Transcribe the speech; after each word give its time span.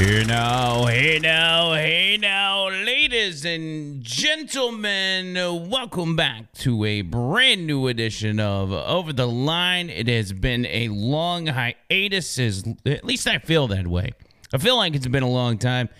Hey 0.00 0.24
now, 0.24 0.86
hey 0.86 1.18
now, 1.18 1.74
hey 1.74 2.16
now, 2.18 2.70
ladies 2.70 3.44
and 3.44 4.02
gentlemen, 4.02 5.34
welcome 5.68 6.16
back 6.16 6.50
to 6.54 6.86
a 6.86 7.02
brand 7.02 7.66
new 7.66 7.86
edition 7.86 8.40
of 8.40 8.72
Over 8.72 9.12
the 9.12 9.28
Line. 9.28 9.90
It 9.90 10.08
has 10.08 10.32
been 10.32 10.64
a 10.64 10.88
long 10.88 11.48
hiatus, 11.48 12.38
as, 12.38 12.64
at 12.86 13.04
least 13.04 13.26
I 13.26 13.40
feel 13.40 13.68
that 13.68 13.86
way. 13.86 14.14
I 14.54 14.56
feel 14.56 14.78
like 14.78 14.94
it's 14.94 15.06
been 15.06 15.22
a 15.22 15.28
long 15.28 15.58
time. 15.58 15.90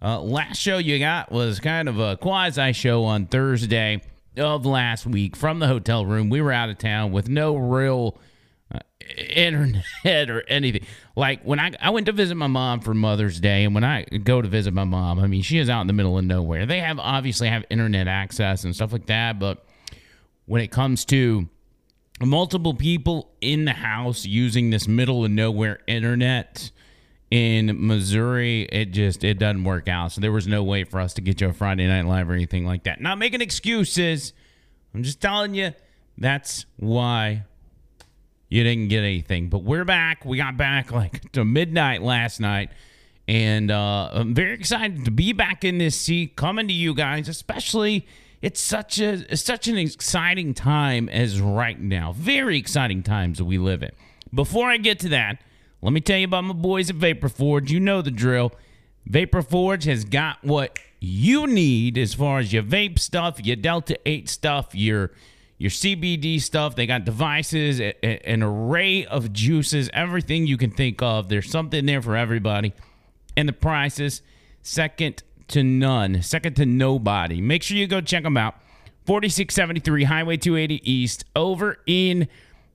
Uh, 0.00 0.22
last 0.22 0.56
show 0.56 0.78
you 0.78 0.98
got 0.98 1.30
was 1.30 1.60
kind 1.60 1.86
of 1.86 1.98
a 1.98 2.16
quasi 2.16 2.72
show 2.72 3.04
on 3.04 3.26
Thursday 3.26 4.00
of 4.38 4.64
last 4.64 5.06
week 5.06 5.36
from 5.36 5.58
the 5.58 5.66
hotel 5.66 6.06
room. 6.06 6.30
We 6.30 6.40
were 6.40 6.52
out 6.52 6.70
of 6.70 6.78
town 6.78 7.12
with 7.12 7.28
no 7.28 7.56
real 7.56 8.16
internet 9.16 10.30
or 10.30 10.42
anything. 10.48 10.86
Like 11.16 11.42
when 11.42 11.58
I 11.58 11.72
I 11.80 11.90
went 11.90 12.06
to 12.06 12.12
visit 12.12 12.36
my 12.36 12.46
mom 12.46 12.80
for 12.80 12.94
Mother's 12.94 13.40
Day, 13.40 13.64
and 13.64 13.74
when 13.74 13.84
I 13.84 14.04
go 14.04 14.40
to 14.42 14.48
visit 14.48 14.74
my 14.74 14.84
mom, 14.84 15.18
I 15.18 15.26
mean 15.26 15.42
she 15.42 15.58
is 15.58 15.68
out 15.68 15.80
in 15.82 15.86
the 15.86 15.92
middle 15.92 16.18
of 16.18 16.24
nowhere. 16.24 16.66
They 16.66 16.80
have 16.80 16.98
obviously 16.98 17.48
have 17.48 17.64
internet 17.70 18.08
access 18.08 18.64
and 18.64 18.74
stuff 18.74 18.92
like 18.92 19.06
that, 19.06 19.38
but 19.38 19.64
when 20.46 20.62
it 20.62 20.70
comes 20.70 21.04
to 21.06 21.48
multiple 22.20 22.74
people 22.74 23.30
in 23.40 23.64
the 23.64 23.72
house 23.72 24.26
using 24.26 24.70
this 24.70 24.86
middle 24.86 25.24
of 25.24 25.30
nowhere 25.30 25.80
internet 25.86 26.70
in 27.30 27.86
Missouri, 27.86 28.62
it 28.72 28.86
just 28.86 29.22
it 29.24 29.38
doesn't 29.38 29.64
work 29.64 29.88
out. 29.88 30.12
So 30.12 30.20
there 30.20 30.32
was 30.32 30.46
no 30.46 30.62
way 30.62 30.84
for 30.84 31.00
us 31.00 31.14
to 31.14 31.20
get 31.20 31.40
you 31.40 31.48
a 31.48 31.52
Friday 31.52 31.86
night 31.86 32.06
live 32.06 32.28
or 32.28 32.32
anything 32.32 32.66
like 32.66 32.84
that. 32.84 33.00
Not 33.00 33.18
making 33.18 33.40
excuses. 33.40 34.32
I'm 34.94 35.02
just 35.02 35.20
telling 35.20 35.54
you 35.54 35.72
that's 36.18 36.66
why 36.76 37.44
you 38.50 38.62
didn't 38.64 38.88
get 38.88 38.98
anything. 38.98 39.48
But 39.48 39.62
we're 39.62 39.86
back. 39.86 40.24
We 40.24 40.36
got 40.36 40.56
back 40.58 40.92
like 40.92 41.32
to 41.32 41.44
midnight 41.44 42.02
last 42.02 42.40
night. 42.40 42.70
And 43.26 43.70
uh, 43.70 44.10
I'm 44.12 44.34
very 44.34 44.54
excited 44.54 45.04
to 45.04 45.10
be 45.10 45.32
back 45.32 45.64
in 45.64 45.78
this 45.78 45.94
seat, 45.96 46.34
coming 46.34 46.66
to 46.66 46.74
you 46.74 46.94
guys, 46.94 47.28
especially 47.28 48.06
it's 48.42 48.60
such 48.60 48.98
a 48.98 49.24
it's 49.30 49.42
such 49.42 49.68
an 49.68 49.78
exciting 49.78 50.52
time 50.52 51.08
as 51.08 51.40
right 51.40 51.80
now. 51.80 52.12
Very 52.12 52.58
exciting 52.58 53.02
times 53.02 53.38
that 53.38 53.44
we 53.44 53.56
live 53.56 53.82
in. 53.82 53.92
Before 54.34 54.68
I 54.68 54.78
get 54.78 54.98
to 55.00 55.08
that, 55.10 55.40
let 55.80 55.92
me 55.92 56.00
tell 56.00 56.18
you 56.18 56.24
about 56.24 56.44
my 56.44 56.54
boys 56.54 56.90
at 56.90 56.96
Vapor 56.96 57.28
Forge. 57.28 57.70
You 57.70 57.78
know 57.78 58.02
the 58.02 58.10
drill. 58.10 58.52
Vapor 59.06 59.42
Forge 59.42 59.84
has 59.84 60.04
got 60.04 60.42
what 60.42 60.78
you 60.98 61.46
need 61.46 61.96
as 61.96 62.14
far 62.14 62.38
as 62.40 62.52
your 62.52 62.62
vape 62.62 62.98
stuff, 62.98 63.44
your 63.44 63.56
Delta 63.56 63.98
8 64.06 64.28
stuff, 64.28 64.74
your 64.74 65.12
your 65.60 65.70
CBD 65.70 66.40
stuff. 66.40 66.74
They 66.74 66.86
got 66.86 67.04
devices, 67.04 67.80
a, 67.80 67.94
a, 68.02 68.26
an 68.26 68.42
array 68.42 69.04
of 69.04 69.30
juices, 69.30 69.90
everything 69.92 70.46
you 70.46 70.56
can 70.56 70.70
think 70.70 71.02
of. 71.02 71.28
There's 71.28 71.50
something 71.50 71.84
there 71.84 72.00
for 72.00 72.16
everybody. 72.16 72.72
And 73.36 73.46
the 73.46 73.52
prices, 73.52 74.22
second 74.62 75.22
to 75.48 75.62
none, 75.62 76.22
second 76.22 76.56
to 76.56 76.64
nobody. 76.64 77.42
Make 77.42 77.62
sure 77.62 77.76
you 77.76 77.86
go 77.86 78.00
check 78.00 78.22
them 78.22 78.38
out. 78.38 78.54
4673 79.04 80.04
Highway 80.04 80.38
280 80.38 80.90
East 80.90 81.26
over 81.36 81.76
in 81.86 82.26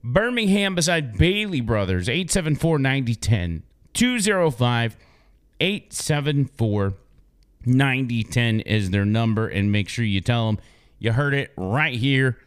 Birmingham 0.04 0.76
beside 0.76 1.18
Bailey 1.18 1.60
Brothers, 1.60 2.08
874 2.08 2.78
9010. 2.78 3.64
205 3.94 4.96
874 5.58 6.94
9010 7.64 8.60
is 8.60 8.90
their 8.90 9.04
number. 9.04 9.48
And 9.48 9.72
make 9.72 9.88
sure 9.88 10.04
you 10.04 10.20
tell 10.20 10.46
them 10.46 10.60
you 11.00 11.10
heard 11.10 11.34
it 11.34 11.52
right 11.56 11.94
here 11.94 12.38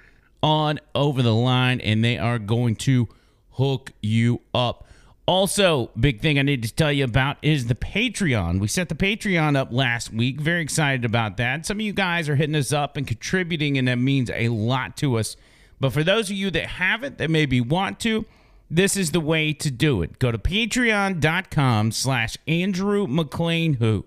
on 0.41 0.79
Over 0.95 1.21
the 1.21 1.33
Line, 1.33 1.81
and 1.81 2.03
they 2.03 2.17
are 2.17 2.39
going 2.39 2.75
to 2.77 3.07
hook 3.51 3.91
you 4.01 4.41
up. 4.53 4.85
Also, 5.25 5.91
big 5.99 6.21
thing 6.21 6.39
I 6.39 6.41
need 6.41 6.63
to 6.63 6.73
tell 6.73 6.91
you 6.91 7.03
about 7.03 7.37
is 7.43 7.67
the 7.67 7.75
Patreon. 7.75 8.59
We 8.59 8.67
set 8.67 8.89
the 8.89 8.95
Patreon 8.95 9.55
up 9.55 9.71
last 9.71 10.11
week. 10.11 10.41
Very 10.41 10.61
excited 10.61 11.05
about 11.05 11.37
that. 11.37 11.67
Some 11.67 11.77
of 11.77 11.81
you 11.81 11.93
guys 11.93 12.27
are 12.27 12.35
hitting 12.35 12.55
us 12.55 12.73
up 12.73 12.97
and 12.97 13.05
contributing, 13.05 13.77
and 13.77 13.87
that 13.87 13.97
means 13.97 14.31
a 14.31 14.49
lot 14.49 14.97
to 14.97 15.19
us. 15.19 15.35
But 15.79 15.93
for 15.93 16.03
those 16.03 16.31
of 16.31 16.35
you 16.35 16.49
that 16.51 16.65
haven't, 16.65 17.19
that 17.19 17.29
maybe 17.29 17.61
want 17.61 17.99
to, 17.99 18.25
this 18.71 18.97
is 18.97 19.11
the 19.11 19.19
way 19.19 19.53
to 19.53 19.69
do 19.69 20.01
it. 20.01 20.17
Go 20.17 20.31
to 20.31 20.39
patreon.com 20.39 21.91
slash 21.91 22.37
Andrew 22.47 23.05
McLean 23.07 23.75
Who. 23.75 24.05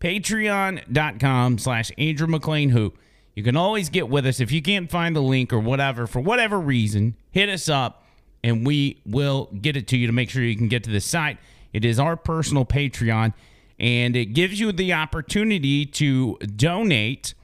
Patreon.com 0.00 1.58
slash 1.58 1.92
Andrew 1.98 2.26
McLean 2.26 2.70
Who. 2.70 2.94
You 3.38 3.44
can 3.44 3.56
always 3.56 3.88
get 3.88 4.08
with 4.08 4.26
us 4.26 4.40
if 4.40 4.50
you 4.50 4.60
can't 4.60 4.90
find 4.90 5.14
the 5.14 5.22
link 5.22 5.52
or 5.52 5.60
whatever 5.60 6.08
for 6.08 6.18
whatever 6.18 6.58
reason. 6.58 7.14
Hit 7.30 7.48
us 7.48 7.68
up 7.68 8.02
and 8.42 8.66
we 8.66 9.00
will 9.06 9.48
get 9.62 9.76
it 9.76 9.86
to 9.88 9.96
you 9.96 10.08
to 10.08 10.12
make 10.12 10.28
sure 10.28 10.42
you 10.42 10.56
can 10.56 10.66
get 10.66 10.82
to 10.82 10.90
the 10.90 11.00
site. 11.00 11.38
It 11.72 11.84
is 11.84 12.00
our 12.00 12.16
personal 12.16 12.64
Patreon 12.64 13.32
and 13.78 14.16
it 14.16 14.32
gives 14.34 14.58
you 14.58 14.72
the 14.72 14.92
opportunity 14.92 15.86
to 15.86 16.36
donate 16.56 17.34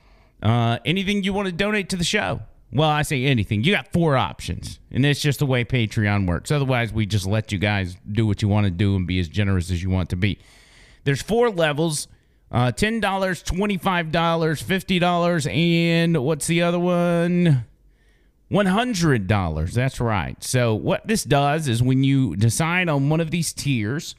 uh, 0.42 0.78
anything 0.84 1.22
you 1.22 1.32
want 1.32 1.46
to 1.46 1.52
donate 1.52 1.90
to 1.90 1.96
the 1.96 2.02
show. 2.02 2.40
Well, 2.72 2.90
I 2.90 3.02
say 3.02 3.26
anything. 3.26 3.62
You 3.62 3.72
got 3.72 3.92
four 3.92 4.16
options, 4.16 4.80
and 4.90 5.06
it's 5.06 5.20
just 5.20 5.38
the 5.38 5.46
way 5.46 5.64
Patreon 5.64 6.26
works. 6.26 6.50
Otherwise, 6.50 6.92
we 6.92 7.06
just 7.06 7.24
let 7.24 7.52
you 7.52 7.58
guys 7.58 7.96
do 8.10 8.26
what 8.26 8.42
you 8.42 8.48
want 8.48 8.64
to 8.64 8.72
do 8.72 8.96
and 8.96 9.06
be 9.06 9.20
as 9.20 9.28
generous 9.28 9.70
as 9.70 9.80
you 9.80 9.90
want 9.90 10.10
to 10.10 10.16
be. 10.16 10.40
There's 11.04 11.22
four 11.22 11.50
levels. 11.50 12.08
Uh, 12.50 12.70
$10, 12.70 13.00
$25, 13.00 14.10
$50, 14.12 15.52
and 15.52 16.24
what's 16.24 16.46
the 16.46 16.62
other 16.62 16.78
one? 16.78 17.64
$100. 18.50 19.72
That's 19.72 20.00
right. 20.00 20.42
So, 20.44 20.74
what 20.74 21.06
this 21.06 21.24
does 21.24 21.66
is 21.66 21.82
when 21.82 22.04
you 22.04 22.36
decide 22.36 22.88
on 22.88 23.08
one 23.08 23.20
of 23.20 23.30
these 23.32 23.52
tiers, 23.52 24.14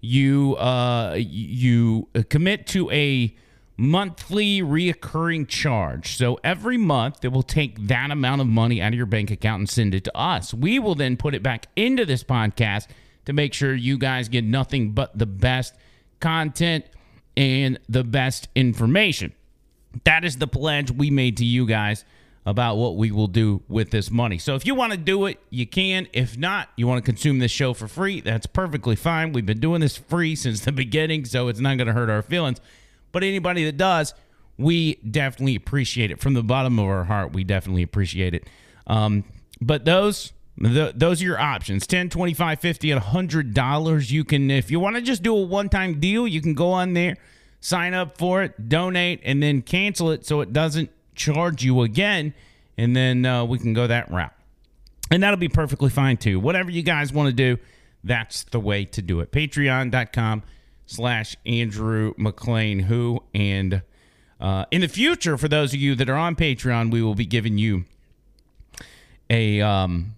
you 0.00 0.56
uh, 0.56 1.14
you 1.18 2.08
commit 2.28 2.66
to 2.68 2.90
a 2.90 3.34
monthly 3.76 4.60
reoccurring 4.60 5.48
charge. 5.48 6.16
So 6.16 6.38
every 6.44 6.76
month 6.76 7.24
it 7.24 7.32
will 7.32 7.42
take 7.42 7.88
that 7.88 8.10
amount 8.10 8.40
of 8.40 8.46
money 8.46 8.82
out 8.82 8.88
of 8.88 8.94
your 8.94 9.06
bank 9.06 9.30
account 9.30 9.60
and 9.60 9.68
send 9.68 9.94
it 9.94 10.04
to 10.04 10.16
us. 10.16 10.52
We 10.52 10.78
will 10.78 10.94
then 10.94 11.16
put 11.16 11.34
it 11.34 11.42
back 11.42 11.66
into 11.74 12.04
this 12.04 12.22
podcast 12.22 12.88
to 13.24 13.32
make 13.32 13.54
sure 13.54 13.74
you 13.74 13.96
guys 13.98 14.28
get 14.28 14.44
nothing 14.44 14.92
but 14.92 15.16
the 15.18 15.26
best 15.26 15.74
content 16.20 16.84
and 17.36 17.78
the 17.88 18.04
best 18.04 18.48
information. 18.54 19.32
That 20.04 20.24
is 20.24 20.38
the 20.38 20.46
pledge 20.46 20.90
we 20.90 21.10
made 21.10 21.36
to 21.38 21.44
you 21.44 21.66
guys 21.66 22.04
about 22.44 22.76
what 22.76 22.96
we 22.96 23.12
will 23.12 23.28
do 23.28 23.62
with 23.68 23.90
this 23.90 24.10
money. 24.10 24.38
So 24.38 24.54
if 24.54 24.66
you 24.66 24.74
want 24.74 24.92
to 24.92 24.98
do 24.98 25.26
it, 25.26 25.38
you 25.50 25.66
can. 25.66 26.08
If 26.12 26.36
not, 26.36 26.70
you 26.76 26.86
want 26.86 27.04
to 27.04 27.08
consume 27.08 27.38
this 27.38 27.52
show 27.52 27.72
for 27.72 27.86
free, 27.86 28.20
that's 28.20 28.46
perfectly 28.46 28.96
fine. 28.96 29.32
We've 29.32 29.46
been 29.46 29.60
doing 29.60 29.80
this 29.80 29.96
free 29.96 30.34
since 30.36 30.60
the 30.60 30.72
beginning, 30.72 31.24
so 31.24 31.48
it's 31.48 31.60
not 31.60 31.76
going 31.76 31.86
to 31.86 31.92
hurt 31.92 32.10
our 32.10 32.22
feelings. 32.22 32.60
But 33.12 33.22
anybody 33.22 33.64
that 33.66 33.76
does, 33.76 34.14
we 34.58 34.94
definitely 34.96 35.54
appreciate 35.54 36.10
it 36.10 36.20
from 36.20 36.34
the 36.34 36.42
bottom 36.42 36.78
of 36.78 36.86
our 36.86 37.04
heart. 37.04 37.32
We 37.32 37.44
definitely 37.44 37.82
appreciate 37.82 38.34
it. 38.34 38.48
Um, 38.86 39.24
but 39.60 39.84
those 39.84 40.32
those 40.62 41.20
are 41.20 41.24
your 41.24 41.40
options. 41.40 41.86
10 41.86 42.08
25 42.08 42.60
50 42.60 42.90
and 42.92 43.00
100 43.00 43.52
dollars 43.52 44.12
you 44.12 44.24
can 44.24 44.50
if 44.50 44.70
you 44.70 44.78
want 44.78 44.96
to 44.96 45.02
just 45.02 45.22
do 45.22 45.36
a 45.36 45.42
one-time 45.42 45.98
deal 45.98 46.26
you 46.26 46.40
can 46.40 46.54
go 46.54 46.70
on 46.70 46.94
there 46.94 47.16
sign 47.60 47.94
up 47.94 48.16
for 48.16 48.42
it 48.42 48.68
donate 48.68 49.20
and 49.24 49.42
then 49.42 49.60
cancel 49.60 50.10
it 50.10 50.24
so 50.24 50.40
it 50.40 50.52
doesn't 50.52 50.90
charge 51.14 51.64
you 51.64 51.82
again 51.82 52.32
and 52.78 52.94
then 52.96 53.26
uh, 53.26 53.44
we 53.44 53.58
can 53.58 53.72
go 53.72 53.86
that 53.86 54.10
route. 54.10 54.32
And 55.10 55.22
that'll 55.22 55.36
be 55.36 55.48
perfectly 55.48 55.90
fine 55.90 56.16
too. 56.16 56.40
Whatever 56.40 56.70
you 56.70 56.82
guys 56.82 57.12
want 57.12 57.28
to 57.28 57.34
do 57.34 57.58
that's 58.04 58.44
the 58.44 58.60
way 58.60 58.84
to 58.84 59.02
do 59.02 59.20
it. 59.20 59.30
Patreon.com 59.30 60.42
slash 60.86 61.36
andrew 61.46 62.12
mclean 62.18 62.80
who 62.80 63.22
and 63.34 63.82
uh, 64.40 64.64
in 64.70 64.80
the 64.80 64.88
future 64.88 65.38
for 65.38 65.48
those 65.48 65.72
of 65.72 65.80
you 65.80 65.94
that 65.94 66.10
are 66.10 66.16
on 66.16 66.34
patreon 66.34 66.90
we 66.90 67.00
will 67.00 67.14
be 67.14 67.24
giving 67.24 67.56
you 67.56 67.84
a 69.30 69.60
um 69.60 70.14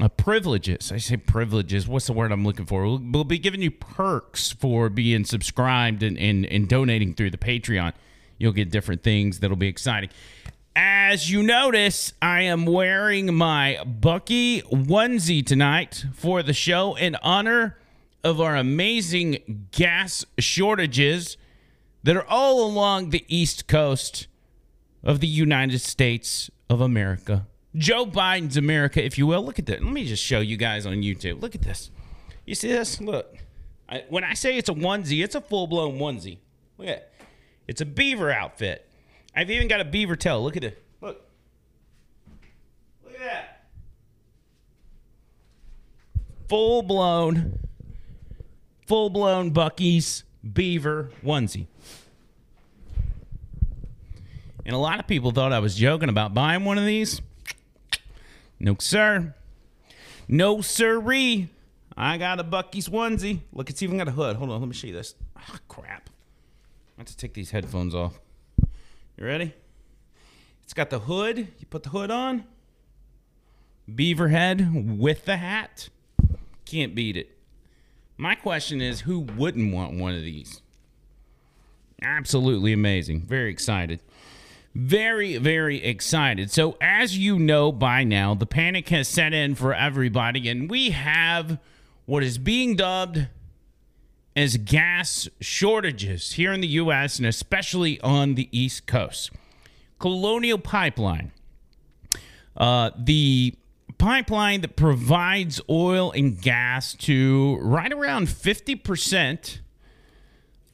uh, 0.00 0.08
privileges. 0.08 0.90
I 0.90 0.96
say 0.98 1.16
privileges. 1.16 1.86
What's 1.86 2.06
the 2.06 2.12
word 2.12 2.32
I'm 2.32 2.44
looking 2.44 2.66
for? 2.66 2.84
We'll, 2.84 3.02
we'll 3.02 3.24
be 3.24 3.38
giving 3.38 3.62
you 3.62 3.70
perks 3.70 4.52
for 4.52 4.88
being 4.88 5.24
subscribed 5.24 6.02
and, 6.02 6.18
and, 6.18 6.46
and 6.46 6.68
donating 6.68 7.14
through 7.14 7.30
the 7.30 7.38
Patreon. 7.38 7.92
You'll 8.38 8.52
get 8.52 8.70
different 8.70 9.02
things 9.02 9.40
that'll 9.40 9.56
be 9.56 9.68
exciting. 9.68 10.10
As 10.74 11.30
you 11.30 11.42
notice, 11.42 12.14
I 12.22 12.42
am 12.42 12.64
wearing 12.64 13.34
my 13.34 13.78
Buc-ee 13.84 14.62
onesie 14.72 15.44
tonight 15.44 16.06
for 16.14 16.42
the 16.42 16.54
show 16.54 16.94
in 16.94 17.14
honor 17.16 17.78
of 18.24 18.40
our 18.40 18.56
amazing 18.56 19.68
gas 19.72 20.24
shortages 20.38 21.36
that 22.02 22.16
are 22.16 22.26
all 22.26 22.64
along 22.64 23.10
the 23.10 23.24
East 23.28 23.68
Coast 23.68 24.26
of 25.04 25.20
the 25.20 25.26
United 25.26 25.80
States 25.80 26.50
of 26.70 26.80
America. 26.80 27.46
Joe 27.74 28.04
Biden's 28.04 28.56
America, 28.56 29.04
if 29.04 29.16
you 29.16 29.26
will. 29.26 29.44
Look 29.44 29.58
at 29.58 29.66
that. 29.66 29.82
Let 29.82 29.92
me 29.92 30.04
just 30.04 30.22
show 30.22 30.40
you 30.40 30.56
guys 30.56 30.84
on 30.84 30.96
YouTube. 30.96 31.40
Look 31.40 31.54
at 31.54 31.62
this. 31.62 31.90
You 32.44 32.54
see 32.54 32.68
this? 32.68 33.00
Look. 33.00 33.36
I, 33.88 34.04
when 34.08 34.24
I 34.24 34.34
say 34.34 34.56
it's 34.56 34.68
a 34.68 34.74
onesie, 34.74 35.22
it's 35.22 35.34
a 35.34 35.40
full 35.40 35.66
blown 35.66 35.98
onesie. 35.98 36.38
Look 36.78 36.88
at 36.88 36.96
it. 36.96 37.12
It's 37.66 37.80
a 37.80 37.86
beaver 37.86 38.30
outfit. 38.30 38.88
I've 39.34 39.50
even 39.50 39.68
got 39.68 39.80
a 39.80 39.84
beaver 39.84 40.16
tail. 40.16 40.42
Look 40.42 40.56
at 40.56 40.64
it. 40.64 40.82
Look. 41.00 41.22
Look 43.04 43.14
at 43.14 43.20
that. 43.20 43.66
Full 46.48 46.82
blown, 46.82 47.58
full 48.86 49.08
blown 49.08 49.52
Buc-ee's 49.52 50.24
beaver 50.52 51.10
onesie. 51.24 51.66
And 54.66 54.74
a 54.74 54.78
lot 54.78 55.00
of 55.00 55.06
people 55.06 55.30
thought 55.30 55.52
I 55.52 55.60
was 55.60 55.74
joking 55.74 56.10
about 56.10 56.34
buying 56.34 56.64
one 56.64 56.76
of 56.76 56.84
these. 56.84 57.22
No, 58.62 58.76
sir. 58.78 59.34
No, 60.28 60.60
sirree. 60.60 61.48
I 61.96 62.16
got 62.16 62.38
a 62.38 62.44
Buc-ee's 62.44 62.88
onesie. 62.88 63.40
Look, 63.52 63.68
it's 63.68 63.82
even 63.82 63.98
got 63.98 64.06
a 64.06 64.12
hood. 64.12 64.36
Hold 64.36 64.50
on, 64.50 64.60
let 64.60 64.68
me 64.68 64.72
show 64.72 64.86
you 64.86 64.92
this. 64.92 65.16
Oh, 65.36 65.56
crap. 65.66 66.08
I 66.96 67.00
have 67.00 67.08
to 67.08 67.16
take 67.16 67.34
these 67.34 67.50
headphones 67.50 67.92
off. 67.92 68.20
You 69.16 69.26
ready? 69.26 69.52
It's 70.62 70.72
got 70.72 70.90
the 70.90 71.00
hood. 71.00 71.38
You 71.38 71.66
put 71.70 71.82
the 71.82 71.88
hood 71.88 72.12
on. 72.12 72.44
Beaver 73.92 74.28
head 74.28 74.96
with 74.96 75.24
the 75.24 75.38
hat. 75.38 75.88
Can't 76.64 76.94
beat 76.94 77.16
it. 77.16 77.36
My 78.16 78.36
question 78.36 78.80
is 78.80 79.00
who 79.00 79.18
wouldn't 79.18 79.74
want 79.74 79.98
one 79.98 80.14
of 80.14 80.22
these? 80.22 80.62
Absolutely 82.00 82.72
amazing. 82.72 83.22
Very 83.22 83.50
excited. 83.50 83.98
Very, 84.74 85.36
very 85.36 85.82
excited. 85.84 86.50
So, 86.50 86.76
as 86.80 87.18
you 87.18 87.38
know 87.38 87.72
by 87.72 88.04
now, 88.04 88.34
the 88.34 88.46
panic 88.46 88.88
has 88.88 89.06
set 89.06 89.34
in 89.34 89.54
for 89.54 89.74
everybody, 89.74 90.48
and 90.48 90.70
we 90.70 90.90
have 90.90 91.58
what 92.06 92.22
is 92.22 92.38
being 92.38 92.76
dubbed 92.76 93.28
as 94.34 94.56
gas 94.56 95.28
shortages 95.40 96.32
here 96.32 96.52
in 96.52 96.62
the 96.62 96.68
U.S. 96.68 97.18
and 97.18 97.26
especially 97.26 98.00
on 98.00 98.34
the 98.34 98.48
East 98.50 98.86
Coast. 98.86 99.30
Colonial 99.98 100.58
Pipeline, 100.58 101.32
uh, 102.56 102.90
the 102.98 103.54
pipeline 103.98 104.62
that 104.62 104.74
provides 104.74 105.60
oil 105.68 106.10
and 106.12 106.40
gas 106.40 106.94
to 106.94 107.56
right 107.60 107.92
around 107.92 108.26
50% 108.26 109.58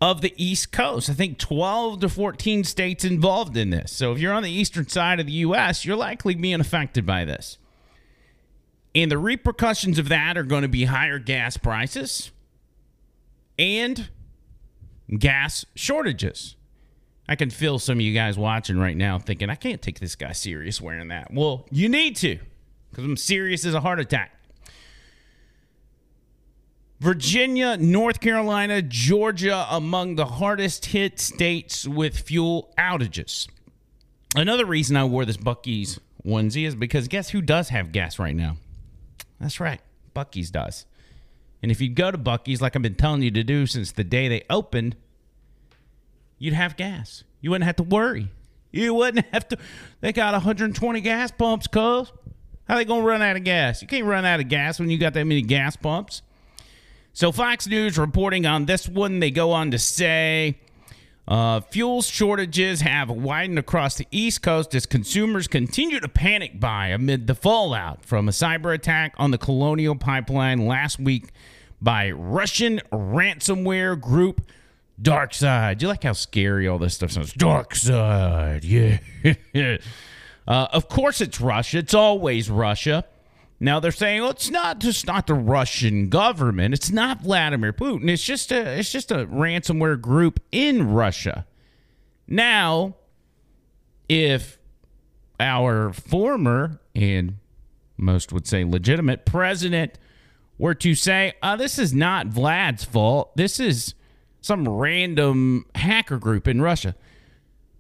of 0.01 0.21
the 0.21 0.33
East 0.37 0.73
Coast. 0.73 1.11
I 1.11 1.13
think 1.13 1.39
12 1.39 2.01
to 2.01 2.09
14 2.09 2.65
states 2.65 3.05
involved 3.05 3.57
in 3.57 3.71
this. 3.71 3.93
So 3.93 4.13
if 4.13 4.19
you're 4.19 4.33
on 4.33 4.43
the 4.43 4.51
eastern 4.51 4.89
side 4.89 5.21
of 5.21 5.27
the 5.27 5.33
U.S., 5.33 5.85
you're 5.85 5.97
likely 5.97 6.35
being 6.35 6.61
affected 6.61 7.05
by 7.05 7.25
this. 7.25 7.59
And 8.95 9.11
the 9.11 9.19
repercussions 9.19 9.99
of 9.99 10.09
that 10.09 10.37
are 10.37 10.45
going 10.45 10.63
to 10.63 10.69
be 10.69 10.85
higher 10.85 11.19
gas 11.19 11.57
prices 11.57 12.31
and 13.59 14.09
gas 15.19 15.65
shortages. 15.75 16.57
I 17.29 17.37
can 17.37 17.51
feel 17.51 17.79
some 17.79 17.99
of 17.99 18.01
you 18.01 18.15
guys 18.15 18.39
watching 18.39 18.79
right 18.79 18.97
now 18.97 19.19
thinking, 19.19 19.51
I 19.51 19.55
can't 19.55 19.83
take 19.83 20.01
this 20.01 20.17
guy 20.17 20.33
serious 20.33 20.81
wearing 20.81 21.09
that. 21.09 21.33
Well, 21.33 21.67
you 21.71 21.89
need 21.89 22.17
to 22.17 22.39
because 22.91 23.05
I'm 23.05 23.17
serious 23.17 23.67
as 23.67 23.75
a 23.75 23.81
heart 23.81 24.01
attack. 24.01 24.38
Virginia, 27.01 27.77
North 27.77 28.21
Carolina, 28.21 28.83
Georgia 28.83 29.67
among 29.71 30.17
the 30.17 30.27
hardest 30.27 30.87
hit 30.87 31.21
states 31.21 31.87
with 31.87 32.19
fuel 32.19 32.73
outages. 32.77 33.49
Another 34.35 34.67
reason 34.67 34.97
I 34.97 35.05
wore 35.05 35.25
this 35.25 35.37
Buc-ee's 35.37 36.01
onesie 36.27 36.67
is 36.67 36.75
because 36.75 37.07
guess 37.07 37.31
who 37.31 37.41
does 37.41 37.69
have 37.69 37.93
gas 37.93 38.19
right 38.19 38.35
now? 38.35 38.57
That's 39.41 39.61
right, 39.61 39.81
Buc-ee's 40.17 40.51
does. 40.51 40.87
And 41.63 41.71
if 41.71 41.81
you 41.81 41.89
go 41.89 42.11
to 42.11 42.19
Buc-ee's, 42.19 42.61
like 42.61 42.75
I've 42.75 42.83
been 42.83 42.97
telling 42.97 43.23
you 43.23 43.31
to 43.31 43.45
do 43.45 43.67
since 43.67 43.93
the 43.93 44.03
day 44.03 44.27
they 44.27 44.43
opened, 44.51 44.97
you'd 46.39 46.55
have 46.55 46.77
gas. 46.77 47.23
You 47.41 47.51
wouldn't 47.51 47.67
have 47.67 47.77
to 47.77 47.85
worry. 47.85 48.29
You 48.73 48.93
wouldn't 48.95 49.25
have 49.33 49.47
to. 49.49 49.59
They 50.01 50.13
got 50.13 50.33
120 50.35 51.01
gas 51.01 51.31
pumps, 51.31 51.69
cuz. 51.69 52.13
How 52.67 52.77
they 52.77 52.85
gonna 52.85 53.05
run 53.05 53.23
out 53.23 53.37
of 53.37 53.45
gas? 53.45 53.81
You 53.81 53.89
can't 53.89 54.05
run 54.05 54.25
out 54.25 54.41
of 54.41 54.49
gas 54.49 54.79
when 54.81 54.91
you 54.91 54.99
got 54.99 55.15
that 55.15 55.25
many 55.25 55.43
gas 55.43 55.77
pumps. 55.77 56.23
So 57.13 57.33
Fox 57.33 57.67
News 57.67 57.99
reporting 57.99 58.47
on 58.47 58.67
this 58.67 58.89
one, 58.89 59.21
they 59.21 59.31
go 59.31 59.53
on 59.53 59.73
to 59.73 59.79
say 59.79 60.59
uh, 61.29 61.61
fuel 61.61 62.01
shortages 62.01 62.81
have 62.81 63.11
widened 63.11 63.59
across 63.59 63.97
the 63.97 64.07
East 64.11 64.41
Coast 64.43 64.75
as 64.75 64.87
consumers 64.87 65.47
continue 65.47 66.01
to 66.01 66.09
panic 66.09 66.59
buy 66.59 66.89
amid 66.89 67.27
the 67.27 67.35
fallout 67.35 68.05
from 68.05 68.29
a 68.29 68.33
cyber 68.33 68.73
attack 68.73 69.15
on 69.19 69.31
the 69.31 69.39
Colonial 69.39 69.95
Pipeline 69.95 70.67
last 70.67 70.99
week 70.99 71.27
by 71.83 72.11
Russian 72.11 72.81
ransomware 72.91 74.01
group 74.01 74.41
DarkSide. 75.01 75.83
You 75.83 75.89
like 75.89 76.05
how 76.05 76.15
scary 76.15 76.67
all 76.67 76.79
this 76.79 76.95
stuff 76.95 77.13
sounds? 77.13 77.35
DarkSide, 77.35 78.65
yeah. 79.53 79.77
uh, 80.47 80.69
of 80.73 80.89
course, 80.89 81.21
it's 81.21 81.41
Russia. 81.41 81.79
It's 81.79 81.95
always 81.95 82.49
Russia. 82.49 83.05
Now 83.61 83.81
they're 83.81 83.91
saying, 83.91 84.23
well, 84.23 84.31
it's 84.31 84.51
not 84.51 84.79
just 84.79 85.07
not 85.07 85.27
the 85.27 85.35
Russian 85.35 86.09
government. 86.09 86.75
It's 86.75 86.91
not 86.91 87.23
Vladimir 87.23 87.73
Putin. 87.73 88.09
It's 88.09 88.23
just 88.23 88.53
a 88.53 88.79
it's 88.79 88.93
just 88.93 89.11
a 89.11 89.27
ransomware 89.27 90.01
group 90.01 90.41
in 90.53 90.93
Russia. 90.93 91.47
Now, 92.29 92.97
if 94.09 94.59
our 95.41 95.93
former 95.93 96.81
and 96.95 97.37
most 97.97 98.33
would 98.33 98.47
say 98.47 98.65
legitimate 98.65 99.25
president 99.25 99.99
were 100.57 100.75
to 100.75 100.95
say, 100.95 101.35
oh, 101.43 101.57
this 101.57 101.79
is 101.79 101.95
not 101.95 102.29
Vlad's 102.29 102.85
fault. 102.85 103.37
This 103.37 103.61
is 103.61 103.95
some 104.41 104.69
random 104.69 105.67
hacker 105.75 106.19
group 106.19 106.47
in 106.47 106.61
Russia. 106.61 106.95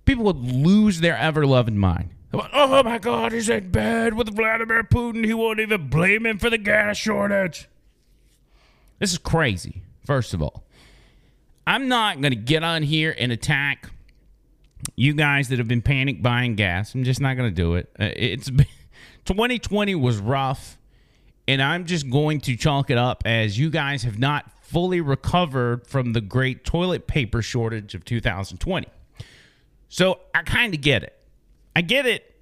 People 0.04 0.24
would 0.24 0.36
lose 0.36 1.00
their 1.00 1.16
ever 1.16 1.46
loving 1.46 1.78
mind. 1.78 2.10
Oh 2.32 2.82
my 2.82 2.98
God, 2.98 3.32
he's 3.32 3.48
in 3.48 3.70
bed 3.70 4.14
with 4.14 4.34
Vladimir 4.34 4.82
Putin. 4.84 5.24
He 5.24 5.32
won't 5.32 5.60
even 5.60 5.88
blame 5.88 6.26
him 6.26 6.38
for 6.38 6.50
the 6.50 6.58
gas 6.58 6.96
shortage. 6.98 7.68
This 8.98 9.12
is 9.12 9.18
crazy, 9.18 9.82
first 10.04 10.34
of 10.34 10.42
all. 10.42 10.64
I'm 11.66 11.88
not 11.88 12.20
going 12.20 12.32
to 12.32 12.36
get 12.36 12.62
on 12.62 12.82
here 12.82 13.14
and 13.18 13.32
attack 13.32 13.90
you 14.96 15.14
guys 15.14 15.48
that 15.48 15.58
have 15.58 15.68
been 15.68 15.82
panic 15.82 16.22
buying 16.22 16.54
gas. 16.54 16.94
I'm 16.94 17.04
just 17.04 17.20
not 17.20 17.36
going 17.36 17.48
to 17.50 17.54
do 17.54 17.74
it. 17.74 17.90
Uh, 17.98 18.10
it's 18.16 18.48
2020 19.24 19.94
was 19.94 20.18
rough, 20.18 20.78
and 21.46 21.62
I'm 21.62 21.86
just 21.86 22.10
going 22.10 22.40
to 22.42 22.56
chalk 22.56 22.90
it 22.90 22.98
up 22.98 23.22
as 23.24 23.58
you 23.58 23.70
guys 23.70 24.02
have 24.02 24.18
not 24.18 24.50
fully 24.62 25.00
recovered 25.00 25.86
from 25.86 26.12
the 26.12 26.20
great 26.20 26.64
toilet 26.64 27.06
paper 27.06 27.40
shortage 27.40 27.94
of 27.94 28.04
2020. 28.04 28.86
So 29.88 30.20
I 30.34 30.42
kind 30.42 30.74
of 30.74 30.80
get 30.80 31.02
it. 31.02 31.17
I 31.74 31.82
get 31.82 32.06
it 32.06 32.34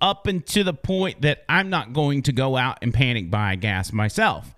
up 0.00 0.26
until 0.26 0.64
the 0.64 0.74
point 0.74 1.22
that 1.22 1.44
I'm 1.48 1.70
not 1.70 1.92
going 1.92 2.22
to 2.22 2.32
go 2.32 2.56
out 2.56 2.78
and 2.82 2.92
panic 2.94 3.30
buy 3.30 3.56
gas 3.56 3.92
myself. 3.92 4.54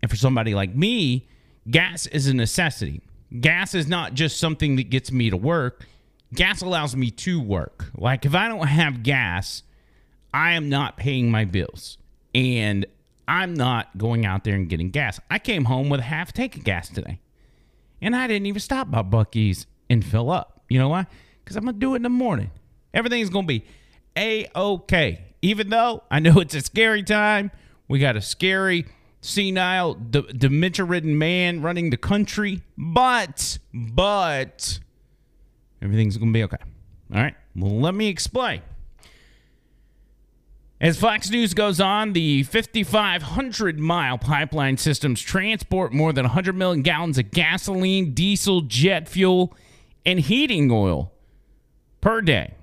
And 0.00 0.10
for 0.10 0.16
somebody 0.16 0.54
like 0.54 0.74
me, 0.74 1.28
gas 1.70 2.06
is 2.06 2.26
a 2.26 2.34
necessity. 2.34 3.02
Gas 3.40 3.74
is 3.74 3.86
not 3.86 4.14
just 4.14 4.38
something 4.38 4.76
that 4.76 4.90
gets 4.90 5.12
me 5.12 5.30
to 5.30 5.36
work. 5.36 5.86
Gas 6.34 6.62
allows 6.62 6.96
me 6.96 7.10
to 7.10 7.40
work. 7.40 7.86
Like 7.94 8.24
if 8.24 8.34
I 8.34 8.48
don't 8.48 8.66
have 8.66 9.02
gas, 9.02 9.62
I 10.34 10.52
am 10.52 10.68
not 10.68 10.96
paying 10.96 11.30
my 11.30 11.44
bills. 11.44 11.98
And 12.34 12.86
I'm 13.28 13.54
not 13.54 13.96
going 13.96 14.26
out 14.26 14.44
there 14.44 14.54
and 14.54 14.68
getting 14.68 14.90
gas. 14.90 15.20
I 15.30 15.38
came 15.38 15.66
home 15.66 15.88
with 15.88 16.00
a 16.00 16.04
half 16.04 16.32
tank 16.32 16.56
of 16.56 16.64
gas 16.64 16.88
today. 16.88 17.20
And 18.00 18.16
I 18.16 18.26
didn't 18.26 18.46
even 18.46 18.60
stop 18.60 18.90
by 18.90 19.02
Buc-ee's 19.02 19.66
and 19.88 20.04
fill 20.04 20.30
up. 20.30 20.62
You 20.68 20.78
know 20.78 20.88
why? 20.88 21.06
Because 21.44 21.56
I'm 21.56 21.64
going 21.64 21.74
to 21.74 21.80
do 21.80 21.92
it 21.92 21.96
in 21.96 22.02
the 22.02 22.08
morning. 22.08 22.50
Everything's 22.94 23.30
going 23.30 23.46
to 23.46 23.48
be 23.48 23.64
a 24.16 24.48
okay. 24.54 25.24
Even 25.42 25.70
though 25.70 26.02
I 26.10 26.20
know 26.20 26.38
it's 26.40 26.54
a 26.54 26.60
scary 26.60 27.02
time, 27.02 27.50
we 27.88 27.98
got 27.98 28.16
a 28.16 28.20
scary, 28.20 28.86
senile, 29.20 29.94
dementia 29.94 30.84
ridden 30.84 31.18
man 31.18 31.62
running 31.62 31.90
the 31.90 31.96
country, 31.96 32.62
but, 32.76 33.58
but, 33.72 34.78
everything's 35.80 36.16
going 36.16 36.32
to 36.32 36.36
be 36.36 36.44
okay. 36.44 36.58
All 37.12 37.20
right. 37.20 37.34
Well, 37.56 37.78
let 37.80 37.94
me 37.94 38.08
explain. 38.08 38.62
As 40.80 40.98
Fox 40.98 41.30
News 41.30 41.54
goes 41.54 41.80
on, 41.80 42.12
the 42.12 42.42
5,500 42.42 43.78
mile 43.78 44.18
pipeline 44.18 44.76
systems 44.76 45.20
transport 45.20 45.92
more 45.92 46.12
than 46.12 46.24
100 46.24 46.56
million 46.56 46.82
gallons 46.82 47.18
of 47.18 47.30
gasoline, 47.30 48.14
diesel, 48.14 48.62
jet 48.62 49.08
fuel, 49.08 49.56
and 50.04 50.18
heating 50.18 50.72
oil 50.72 51.12
per 52.00 52.20
day 52.20 52.54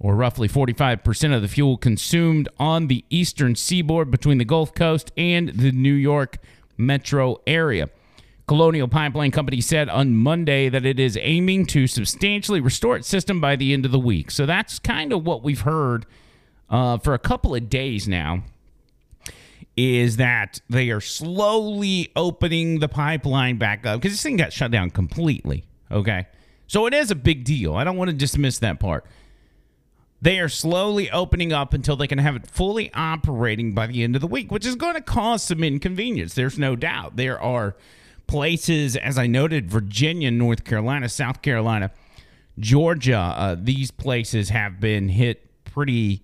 or 0.00 0.14
roughly 0.14 0.48
45% 0.48 1.34
of 1.34 1.42
the 1.42 1.48
fuel 1.48 1.76
consumed 1.76 2.48
on 2.58 2.86
the 2.86 3.04
eastern 3.10 3.56
seaboard 3.56 4.10
between 4.10 4.38
the 4.38 4.44
Gulf 4.44 4.74
Coast 4.74 5.10
and 5.16 5.48
the 5.48 5.72
New 5.72 5.94
York 5.94 6.38
metro 6.76 7.40
area. 7.46 7.88
Colonial 8.46 8.88
Pipeline 8.88 9.30
Company 9.30 9.60
said 9.60 9.90
on 9.90 10.16
Monday 10.16 10.70
that 10.70 10.86
it 10.86 10.98
is 10.98 11.18
aiming 11.20 11.66
to 11.66 11.86
substantially 11.86 12.60
restore 12.60 12.96
its 12.96 13.06
system 13.06 13.40
by 13.40 13.56
the 13.56 13.74
end 13.74 13.84
of 13.84 13.92
the 13.92 13.98
week. 13.98 14.30
So 14.30 14.46
that's 14.46 14.78
kind 14.78 15.12
of 15.12 15.26
what 15.26 15.42
we've 15.42 15.60
heard 15.60 16.06
uh, 16.70 16.96
for 16.98 17.12
a 17.12 17.18
couple 17.18 17.54
of 17.54 17.68
days 17.68 18.08
now. 18.08 18.44
Is 19.76 20.16
that 20.16 20.60
they 20.68 20.90
are 20.90 21.00
slowly 21.00 22.10
opening 22.16 22.80
the 22.80 22.88
pipeline 22.88 23.58
back 23.58 23.86
up 23.86 24.00
because 24.00 24.12
this 24.12 24.22
thing 24.22 24.36
got 24.36 24.52
shut 24.52 24.72
down 24.72 24.90
completely. 24.90 25.64
Okay. 25.90 26.26
So 26.66 26.86
it 26.86 26.94
is 26.94 27.10
a 27.10 27.14
big 27.14 27.44
deal. 27.44 27.76
I 27.76 27.84
don't 27.84 27.96
want 27.96 28.10
to 28.10 28.16
dismiss 28.16 28.58
that 28.58 28.80
part. 28.80 29.04
They 30.20 30.40
are 30.40 30.48
slowly 30.48 31.10
opening 31.10 31.52
up 31.52 31.72
until 31.72 31.96
they 31.96 32.08
can 32.08 32.18
have 32.18 32.34
it 32.34 32.46
fully 32.46 32.92
operating 32.92 33.72
by 33.72 33.86
the 33.86 34.02
end 34.02 34.16
of 34.16 34.20
the 34.20 34.26
week, 34.26 34.50
which 34.50 34.66
is 34.66 34.74
going 34.74 34.94
to 34.94 35.00
cause 35.00 35.44
some 35.44 35.62
inconvenience. 35.62 36.34
There's 36.34 36.58
no 36.58 36.74
doubt. 36.74 37.16
There 37.16 37.40
are 37.40 37.76
places, 38.26 38.96
as 38.96 39.16
I 39.16 39.26
noted, 39.26 39.70
Virginia, 39.70 40.30
North 40.30 40.64
Carolina, 40.64 41.08
South 41.08 41.40
Carolina, 41.40 41.92
Georgia, 42.58 43.16
uh, 43.16 43.56
these 43.58 43.90
places 43.92 44.48
have 44.48 44.80
been 44.80 45.08
hit 45.08 45.64
pretty 45.64 46.22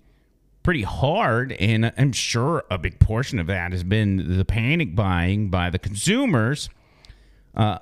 pretty 0.63 0.81
hard 0.81 1.51
and 1.53 1.93
i'm 1.95 2.11
sure 2.11 2.63
a 2.71 2.77
big 2.79 2.99
portion 2.99 3.37
of 3.37 3.45
that 3.45 3.71
has 3.71 3.83
been 3.83 4.35
the 4.35 4.43
panic 4.43 4.95
buying 4.95 5.47
by 5.47 5.69
the 5.69 5.77
consumers 5.77 6.71
uh, 7.53 7.77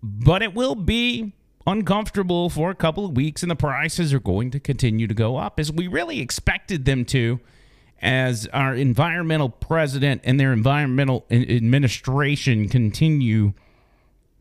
but 0.00 0.40
it 0.40 0.54
will 0.54 0.76
be 0.76 1.32
uncomfortable 1.66 2.48
for 2.48 2.70
a 2.70 2.74
couple 2.74 3.04
of 3.04 3.16
weeks 3.16 3.42
and 3.42 3.50
the 3.50 3.56
prices 3.56 4.14
are 4.14 4.20
going 4.20 4.50
to 4.50 4.58
continue 4.58 5.06
to 5.06 5.14
go 5.14 5.36
up 5.36 5.60
as 5.60 5.70
we 5.70 5.86
really 5.86 6.20
expected 6.20 6.84
them 6.84 7.04
to 7.04 7.38
as 8.00 8.46
our 8.52 8.74
environmental 8.74 9.50
president 9.50 10.22
and 10.24 10.40
their 10.40 10.52
environmental 10.52 11.26
administration 11.30 12.68
continue 12.68 13.52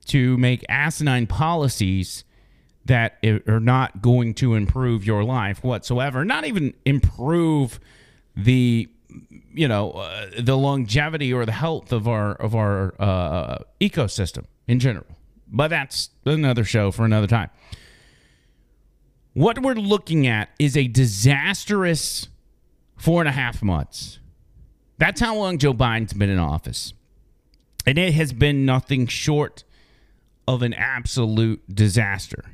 to 0.06 0.38
make 0.38 0.66
asinine 0.70 1.28
policies 1.28 2.24
that 2.86 3.24
are 3.48 3.60
not 3.60 4.02
going 4.02 4.34
to 4.34 4.56
improve 4.56 5.06
your 5.06 5.24
life 5.24 5.64
whatsoever. 5.64 6.26
Not 6.26 6.46
even 6.46 6.74
improve 6.86 7.80
the 8.36 8.90
you 9.54 9.68
know 9.68 9.92
uh, 9.92 10.28
the 10.40 10.58
longevity 10.58 11.34
or 11.34 11.46
the 11.46 11.52
health 11.52 11.92
of 11.92 12.08
our 12.08 12.34
of 12.34 12.56
our 12.56 12.96
uh, 13.00 13.60
ecosystem 13.82 14.46
in 14.68 14.80
general. 14.80 15.06
But 15.51 15.70
that's 15.70 16.10
another 16.25 16.63
show 16.63 16.91
for 16.91 17.06
another 17.06 17.27
time. 17.27 17.50
What 19.34 19.60
we're 19.60 19.74
looking 19.74 20.27
at 20.27 20.50
is 20.60 20.75
a 20.75 20.88
disastrous 20.88 22.27
four 22.98 23.22
and 23.22 23.29
a 23.29 23.32
half 23.32 23.63
months. 23.63 24.20
That's 24.98 25.22
how 25.22 25.36
long 25.36 25.58
Joe 25.58 25.74
Biden's 25.74 26.13
been 26.13 26.29
in 26.29 26.39
office. 26.39 26.94
And 27.86 27.98
it 27.98 28.13
has 28.13 28.34
been 28.34 28.65
nothing 28.65 29.08
short 29.08 29.63
of 30.48 30.62
an 30.62 30.74
absolute 30.74 31.62
disaster. 31.74 32.46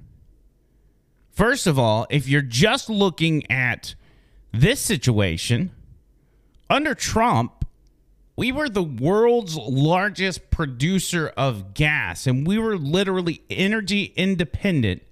First 1.31 1.65
of 1.65 1.79
all, 1.79 2.05
if 2.09 2.27
you're 2.27 2.41
just 2.41 2.89
looking 2.89 3.49
at 3.51 3.95
this 4.53 4.79
situation, 4.79 5.71
under 6.69 6.93
Trump, 6.93 7.54
we 8.35 8.51
were 8.51 8.67
the 8.67 8.83
world's 8.83 9.55
largest 9.55 10.49
producer 10.51 11.31
of 11.37 11.73
gas, 11.73 12.27
and 12.27 12.45
we 12.45 12.57
were 12.57 12.77
literally 12.77 13.41
energy 13.49 14.13
independent 14.15 15.03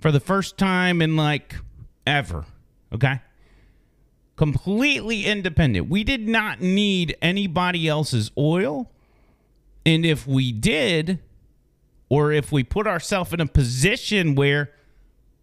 for 0.00 0.12
the 0.12 0.20
first 0.20 0.58
time 0.58 1.00
in 1.00 1.16
like 1.16 1.56
ever. 2.06 2.44
Okay? 2.92 3.20
Completely 4.36 5.24
independent. 5.24 5.88
We 5.88 6.04
did 6.04 6.28
not 6.28 6.60
need 6.60 7.16
anybody 7.20 7.88
else's 7.88 8.30
oil. 8.36 8.90
And 9.84 10.04
if 10.04 10.26
we 10.26 10.52
did, 10.52 11.18
or 12.08 12.32
if 12.32 12.52
we 12.52 12.62
put 12.62 12.86
ourselves 12.86 13.32
in 13.32 13.40
a 13.40 13.46
position 13.46 14.34
where 14.34 14.72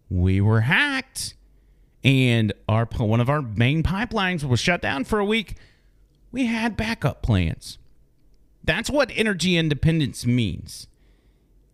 we 0.08 0.40
were 0.40 0.62
hacked 0.62 1.34
and 2.04 2.52
our 2.68 2.84
one 2.84 3.20
of 3.20 3.28
our 3.28 3.42
main 3.42 3.82
pipelines 3.82 4.44
was 4.44 4.60
shut 4.60 4.80
down 4.80 5.04
for 5.04 5.18
a 5.18 5.24
week, 5.24 5.56
we 6.36 6.44
had 6.44 6.76
backup 6.76 7.22
plans. 7.22 7.78
That's 8.62 8.90
what 8.90 9.10
energy 9.14 9.56
independence 9.56 10.26
means. 10.26 10.86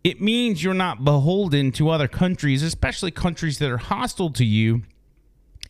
It 0.05 0.21
means 0.21 0.63
you're 0.63 0.73
not 0.73 1.03
beholden 1.03 1.73
to 1.73 1.89
other 1.89 2.07
countries, 2.07 2.63
especially 2.63 3.11
countries 3.11 3.59
that 3.59 3.69
are 3.69 3.77
hostile 3.77 4.31
to 4.31 4.45
you, 4.45 4.83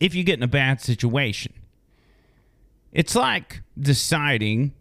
if 0.00 0.14
you 0.14 0.22
get 0.22 0.38
in 0.38 0.44
a 0.44 0.48
bad 0.48 0.80
situation. 0.80 1.54
It's 2.92 3.16
like 3.16 3.62
deciding, 3.76 4.74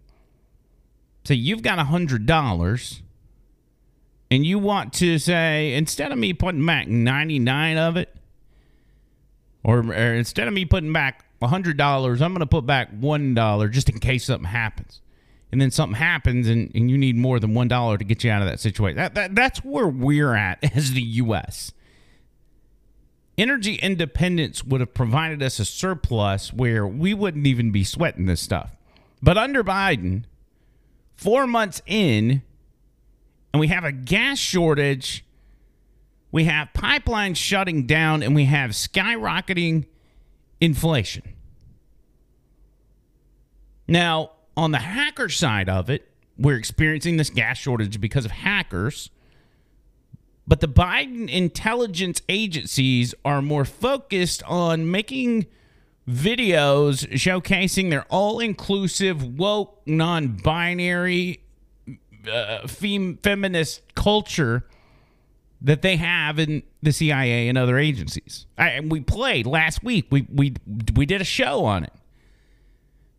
say, 1.23 1.33
you've 1.33 1.63
got 1.63 1.79
a 1.79 1.85
$100 1.85 3.01
and 4.29 4.45
you 4.45 4.59
want 4.59 4.93
to 4.93 5.17
say 5.17 5.73
instead 5.73 6.11
of 6.11 6.19
me 6.19 6.33
putting 6.33 6.63
back 6.63 6.87
99 6.87 7.77
of 7.77 7.97
it 7.97 8.15
or, 9.63 9.79
or 9.79 10.13
instead 10.13 10.47
of 10.47 10.53
me 10.53 10.65
putting 10.65 10.93
back 10.93 11.25
$100 11.43 12.21
i'm 12.21 12.33
going 12.33 12.39
to 12.39 12.45
put 12.45 12.65
back 12.65 12.93
$1 12.93 13.71
just 13.71 13.89
in 13.89 13.99
case 13.99 14.25
something 14.25 14.49
happens. 14.49 14.99
And 15.51 15.61
then 15.61 15.69
something 15.69 15.95
happens 15.95 16.49
and, 16.49 16.71
and 16.73 16.89
you 16.89 16.97
need 16.97 17.15
more 17.15 17.39
than 17.39 17.53
$1 17.53 17.97
to 17.99 18.03
get 18.03 18.23
you 18.23 18.31
out 18.31 18.41
of 18.41 18.47
that 18.47 18.59
situation. 18.59 18.97
That, 18.97 19.13
that, 19.13 19.35
that's 19.35 19.59
where 19.59 19.87
we're 19.87 20.33
at 20.33 20.63
as 20.75 20.93
the 20.93 21.03
us 21.03 21.73
energy 23.37 23.75
independence 23.75 24.63
would 24.63 24.81
have 24.81 24.93
provided 24.93 25.41
us 25.41 25.59
a 25.59 25.65
surplus 25.65 26.53
where 26.53 26.85
we 26.85 27.13
wouldn't 27.13 27.47
even 27.47 27.71
be 27.71 27.83
sweating 27.83 28.25
this 28.25 28.41
stuff. 28.41 28.71
But 29.21 29.37
under 29.37 29.63
biden 29.63 30.25
four 31.15 31.47
months 31.47 31.81
in 31.85 32.41
and 33.51 33.59
we 33.59 33.67
have 33.67 33.83
a 33.83 33.91
gas 33.91 34.37
shortage, 34.37 35.25
we 36.31 36.45
have 36.45 36.69
pipelines 36.73 37.35
shutting 37.35 37.85
down, 37.85 38.23
and 38.23 38.33
we 38.33 38.45
have 38.45 38.71
skyrocketing 38.71 39.85
inflation. 40.59 41.21
Now, 43.87 44.31
on 44.55 44.71
the 44.71 44.79
hacker 44.79 45.29
side 45.29 45.69
of 45.69 45.89
it, 45.89 46.09
we're 46.37 46.57
experiencing 46.57 47.17
this 47.17 47.29
gas 47.29 47.57
shortage 47.57 47.99
because 47.99 48.25
of 48.25 48.31
hackers. 48.31 49.09
But 50.47 50.59
the 50.59 50.67
Biden 50.67 51.29
intelligence 51.29 52.21
agencies 52.27 53.15
are 53.23 53.41
more 53.41 53.65
focused 53.65 54.43
on 54.43 54.89
making 54.91 55.45
videos 56.07 57.07
showcasing 57.13 57.89
their 57.89 58.03
all 58.09 58.39
inclusive, 58.39 59.37
woke, 59.37 59.81
non 59.85 60.27
binary 60.27 61.39
uh, 62.29 62.67
fem- 62.67 63.17
feminist 63.23 63.81
culture 63.95 64.65
that 65.61 65.81
they 65.81 65.95
have 65.95 66.39
in 66.39 66.63
the 66.81 66.91
CIA 66.91 67.47
and 67.47 67.57
other 67.57 67.77
agencies. 67.77 68.45
I, 68.57 68.81
we 68.81 68.99
played 68.99 69.47
last 69.47 69.83
week. 69.83 70.07
We 70.09 70.27
we 70.29 70.55
we 70.93 71.05
did 71.05 71.21
a 71.21 71.25
show 71.25 71.63
on 71.63 71.85
it. 71.85 71.93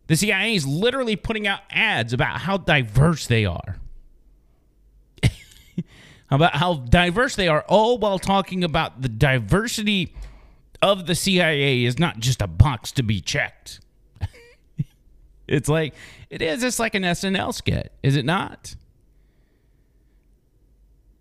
The 0.07 0.15
CIA 0.15 0.55
is 0.55 0.67
literally 0.67 1.15
putting 1.15 1.47
out 1.47 1.61
ads 1.69 2.13
about 2.13 2.41
how 2.41 2.57
diverse 2.57 3.27
they 3.27 3.45
are. 3.45 3.77
about 6.29 6.55
how 6.55 6.75
diverse 6.75 7.35
they 7.35 7.47
are, 7.47 7.63
all 7.67 7.97
while 7.97 8.19
talking 8.19 8.63
about 8.63 9.01
the 9.01 9.09
diversity 9.09 10.13
of 10.81 11.07
the 11.07 11.15
CIA 11.15 11.85
is 11.85 11.97
not 11.97 12.19
just 12.19 12.41
a 12.41 12.47
box 12.47 12.91
to 12.93 13.03
be 13.03 13.19
checked. 13.19 13.79
it's 15.47 15.69
like 15.69 15.95
it 16.29 16.41
is. 16.41 16.63
It's 16.63 16.79
like 16.79 16.93
an 16.93 17.03
SNL 17.03 17.53
skit, 17.53 17.91
is 18.03 18.15
it 18.15 18.25
not? 18.25 18.75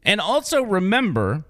And 0.04 0.20
also 0.20 0.62
remember, 0.62 1.44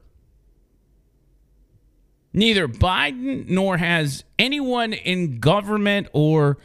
neither 2.33 2.69
Biden 2.69 3.49
nor 3.49 3.79
has 3.79 4.23
anyone 4.39 4.93
in 4.93 5.41
government 5.41 6.07
or 6.13 6.59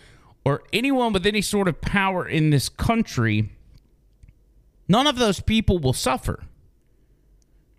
or 0.46 0.64
anyone 0.74 1.14
with 1.14 1.26
any 1.26 1.42
sort 1.42 1.68
of 1.68 1.82
power 1.82 2.28
in 2.28 2.50
this 2.50 2.70
country 2.70 3.50
none 4.90 5.08
of 5.08 5.18
those 5.18 5.40
people 5.40 5.80
will 5.80 5.94
suffer. 5.94 6.44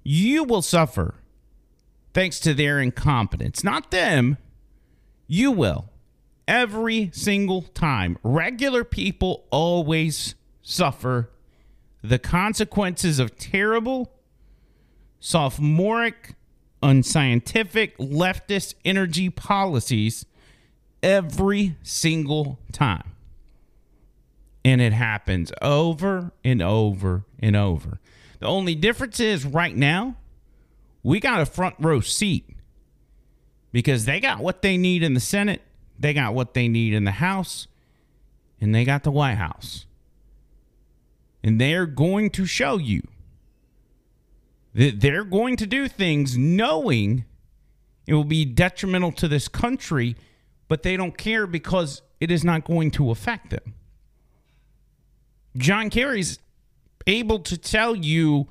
You 0.03 0.45
will 0.45 0.63
suffer 0.63 1.17
thanks 2.15 2.41
to 2.41 2.55
their 2.55 2.81
incompetence. 2.81 3.63
Not 3.63 3.91
them. 3.91 4.39
You 5.27 5.53
will. 5.53 5.91
Every 6.49 7.11
single 7.13 7.63
time. 7.63 8.17
Regular 8.23 8.85
people 8.85 9.45
always 9.51 10.37
suffer 10.63 11.31
the 12.03 12.19
consequences 12.19 13.19
of 13.19 13.37
terrible, 13.37 14.11
sophomoric, 15.19 16.35
unscientific, 16.83 17.99
leftist 17.99 18.75
energy 18.85 19.29
policies 19.29 20.25
every 21.03 21.77
single 21.83 22.59
time. 22.73 23.15
And 24.65 24.81
it 24.81 24.93
happens 24.93 25.53
over 25.63 26.33
and 26.45 26.61
over 26.61 27.25
and 27.39 27.57
over. 27.57 28.01
The 28.41 28.47
only 28.47 28.75
difference 28.75 29.21
is 29.21 29.45
right 29.45 29.75
now, 29.75 30.17
we 31.03 31.21
got 31.21 31.41
a 31.41 31.47
front 31.47 31.77
row 31.79 32.01
seat 32.01 32.49
because 33.73 34.05
they 34.05 34.21
got 34.21 34.41
what 34.41 34.63
they 34.63 34.77
need 34.77 35.03
in 35.03 35.15
the 35.15 35.21
Senate, 35.21 35.63
they 35.99 36.13
got 36.13 36.35
what 36.35 36.55
they 36.55 36.69
need 36.69 36.93
in 36.93 37.05
the 37.05 37.13
House, 37.13 37.69
and 38.61 38.75
they 38.75 38.85
got 38.85 39.03
the 39.03 39.11
White 39.11 39.37
House. 39.37 39.87
And 41.43 41.61
they're 41.61 41.87
going 41.87 42.31
to 42.31 42.45
show 42.45 42.77
you 42.77 43.03
that 44.75 45.01
they're 45.01 45.25
going 45.25 45.57
to 45.57 45.67
do 45.67 45.89
things 45.89 46.37
knowing 46.37 47.25
it 48.07 48.15
will 48.15 48.25
be 48.25 48.45
detrimental 48.45 49.13
to 49.13 49.29
this 49.29 49.49
country, 49.49 50.17
but 50.71 50.85
they 50.85 50.97
don't 50.97 51.19
care 51.19 51.49
because 51.49 52.01
it 52.21 52.31
is 52.31 52.45
not 52.45 52.65
going 52.65 52.93
to 52.93 53.11
affect 53.11 53.51
them. 53.51 53.75
John 55.57 55.91
Kerry's 55.91 56.39
able 57.09 57.41
to 57.41 57.59
tell 57.59 57.97
you 57.97 58.47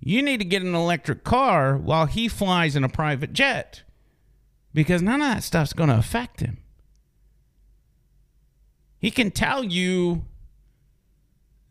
you 0.00 0.22
need 0.22 0.38
to 0.38 0.44
get 0.44 0.62
an 0.62 0.74
electric 0.74 1.22
car 1.22 1.76
while 1.76 2.06
he 2.06 2.26
flies 2.26 2.74
in 2.74 2.82
a 2.82 2.88
private 2.88 3.32
jet 3.32 3.84
because 4.74 5.02
none 5.02 5.22
of 5.22 5.28
that 5.28 5.44
stuff's 5.44 5.72
going 5.72 5.88
to 5.88 5.96
affect 5.96 6.40
him. 6.40 6.58
He 8.98 9.12
can 9.12 9.30
tell 9.30 9.62
you 9.62 10.24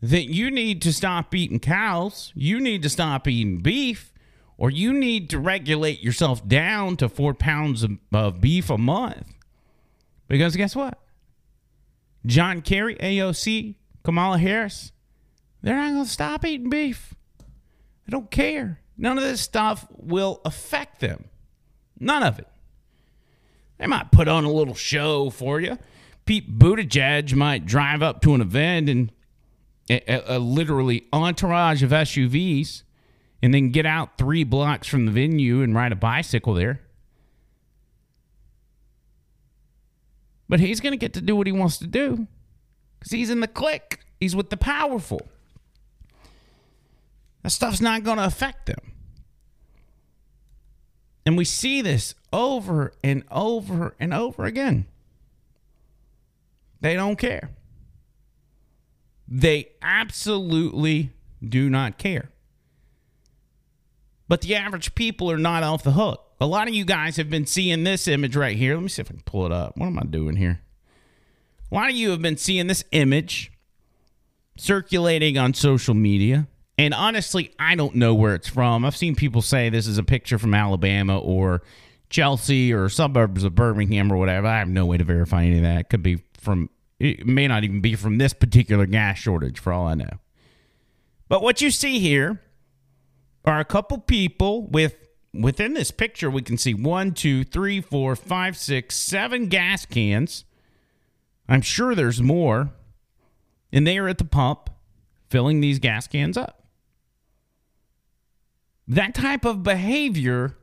that 0.00 0.24
you 0.24 0.50
need 0.50 0.80
to 0.80 0.92
stop 0.92 1.34
eating 1.34 1.60
cows, 1.60 2.32
you 2.34 2.60
need 2.60 2.82
to 2.82 2.88
stop 2.88 3.28
eating 3.28 3.58
beef, 3.58 4.10
or 4.56 4.70
you 4.70 4.94
need 4.94 5.28
to 5.30 5.38
regulate 5.38 6.00
yourself 6.00 6.48
down 6.48 6.96
to 6.96 7.10
four 7.10 7.34
pounds 7.34 7.82
of, 7.82 7.98
of 8.10 8.40
beef 8.40 8.70
a 8.70 8.78
month. 8.78 9.33
Because 10.28 10.56
guess 10.56 10.74
what? 10.74 10.98
John 12.26 12.62
Kerry, 12.62 12.96
AOC, 12.96 13.74
Kamala 14.02 14.38
Harris, 14.38 14.92
they're 15.62 15.76
not 15.76 15.92
going 15.92 16.04
to 16.04 16.10
stop 16.10 16.44
eating 16.44 16.70
beef. 16.70 17.14
They 17.38 18.10
don't 18.10 18.30
care. 18.30 18.80
None 18.96 19.18
of 19.18 19.24
this 19.24 19.40
stuff 19.40 19.86
will 19.90 20.40
affect 20.44 21.00
them. 21.00 21.24
None 21.98 22.22
of 22.22 22.38
it. 22.38 22.48
They 23.78 23.86
might 23.86 24.12
put 24.12 24.28
on 24.28 24.44
a 24.44 24.52
little 24.52 24.74
show 24.74 25.30
for 25.30 25.60
you. 25.60 25.78
Pete 26.26 26.58
Buttigieg 26.58 27.34
might 27.34 27.66
drive 27.66 28.02
up 28.02 28.22
to 28.22 28.34
an 28.34 28.40
event 28.40 28.88
and 28.88 29.12
a, 29.90 30.36
a, 30.36 30.38
literally 30.38 31.06
entourage 31.12 31.82
of 31.82 31.90
SUVs 31.90 32.82
and 33.42 33.52
then 33.52 33.70
get 33.70 33.84
out 33.84 34.16
three 34.16 34.44
blocks 34.44 34.88
from 34.88 35.04
the 35.04 35.12
venue 35.12 35.60
and 35.62 35.74
ride 35.74 35.92
a 35.92 35.96
bicycle 35.96 36.54
there. 36.54 36.80
But 40.48 40.60
he's 40.60 40.80
going 40.80 40.92
to 40.92 40.98
get 40.98 41.14
to 41.14 41.20
do 41.20 41.36
what 41.36 41.46
he 41.46 41.52
wants 41.52 41.78
to 41.78 41.86
do 41.86 42.26
because 42.98 43.12
he's 43.12 43.30
in 43.30 43.40
the 43.40 43.48
clique, 43.48 44.00
he's 44.20 44.36
with 44.36 44.50
the 44.50 44.56
powerful. 44.56 45.26
That 47.42 47.50
stuff's 47.50 47.80
not 47.80 48.04
going 48.04 48.18
to 48.18 48.24
affect 48.24 48.66
them. 48.66 48.92
And 51.26 51.36
we 51.36 51.44
see 51.44 51.82
this 51.82 52.14
over 52.32 52.92
and 53.02 53.24
over 53.30 53.94
and 53.98 54.12
over 54.12 54.44
again. 54.44 54.86
They 56.80 56.94
don't 56.94 57.16
care. 57.16 57.50
They 59.26 59.70
absolutely 59.80 61.12
do 61.46 61.70
not 61.70 61.98
care. 61.98 62.30
But 64.28 64.42
the 64.42 64.54
average 64.56 64.94
people 64.94 65.30
are 65.30 65.38
not 65.38 65.62
off 65.62 65.82
the 65.82 65.92
hook. 65.92 66.23
A 66.44 66.46
lot 66.46 66.68
of 66.68 66.74
you 66.74 66.84
guys 66.84 67.16
have 67.16 67.30
been 67.30 67.46
seeing 67.46 67.84
this 67.84 68.06
image 68.06 68.36
right 68.36 68.54
here. 68.54 68.74
Let 68.74 68.82
me 68.82 68.90
see 68.90 69.00
if 69.00 69.10
I 69.10 69.14
can 69.14 69.22
pull 69.22 69.46
it 69.46 69.52
up. 69.52 69.78
What 69.78 69.86
am 69.86 69.98
I 69.98 70.02
doing 70.02 70.36
here? 70.36 70.60
A 71.72 71.74
lot 71.74 71.88
of 71.88 71.96
you 71.96 72.10
have 72.10 72.20
been 72.20 72.36
seeing 72.36 72.66
this 72.66 72.84
image 72.92 73.50
circulating 74.58 75.38
on 75.38 75.54
social 75.54 75.94
media. 75.94 76.46
And 76.76 76.92
honestly, 76.92 77.54
I 77.58 77.76
don't 77.76 77.94
know 77.94 78.12
where 78.14 78.34
it's 78.34 78.46
from. 78.46 78.84
I've 78.84 78.94
seen 78.94 79.14
people 79.14 79.40
say 79.40 79.70
this 79.70 79.86
is 79.86 79.96
a 79.96 80.02
picture 80.02 80.38
from 80.38 80.52
Alabama 80.52 81.18
or 81.18 81.62
Chelsea 82.10 82.74
or 82.74 82.90
suburbs 82.90 83.42
of 83.42 83.54
Birmingham 83.54 84.12
or 84.12 84.18
whatever. 84.18 84.46
I 84.46 84.58
have 84.58 84.68
no 84.68 84.84
way 84.84 84.98
to 84.98 85.04
verify 85.04 85.44
any 85.44 85.56
of 85.56 85.62
that. 85.62 85.80
It 85.80 85.88
could 85.88 86.02
be 86.02 86.24
from, 86.38 86.68
it 87.00 87.26
may 87.26 87.48
not 87.48 87.64
even 87.64 87.80
be 87.80 87.94
from 87.94 88.18
this 88.18 88.34
particular 88.34 88.84
gas 88.84 89.16
shortage 89.16 89.58
for 89.58 89.72
all 89.72 89.86
I 89.86 89.94
know. 89.94 90.18
But 91.26 91.40
what 91.40 91.62
you 91.62 91.70
see 91.70 92.00
here 92.00 92.42
are 93.46 93.60
a 93.60 93.64
couple 93.64 93.96
people 93.96 94.66
with, 94.66 95.03
within 95.34 95.74
this 95.74 95.90
picture, 95.90 96.30
we 96.30 96.42
can 96.42 96.56
see 96.56 96.74
one, 96.74 97.12
two, 97.12 97.44
three, 97.44 97.80
four, 97.80 98.16
five, 98.16 98.56
six, 98.56 98.96
seven 98.96 99.48
gas 99.48 99.84
cans. 99.84 100.44
I'm 101.48 101.62
sure 101.62 101.94
there's 101.94 102.22
more. 102.22 102.70
And 103.72 103.86
they 103.86 103.98
are 103.98 104.08
at 104.08 104.18
the 104.18 104.24
pump 104.24 104.70
filling 105.28 105.60
these 105.60 105.78
gas 105.78 106.06
cans 106.06 106.36
up. 106.36 106.62
That 108.86 109.14
type 109.14 109.44
of 109.44 109.62
behavior 109.62 110.56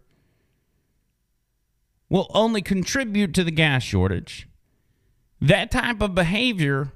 will 2.10 2.30
only 2.34 2.62
contribute 2.62 3.34
to 3.34 3.44
the 3.44 3.51
gas 3.51 3.84
shortage. 3.84 4.48
That 5.40 5.72
type 5.72 6.01
of 6.01 6.14
behavior 6.14 6.92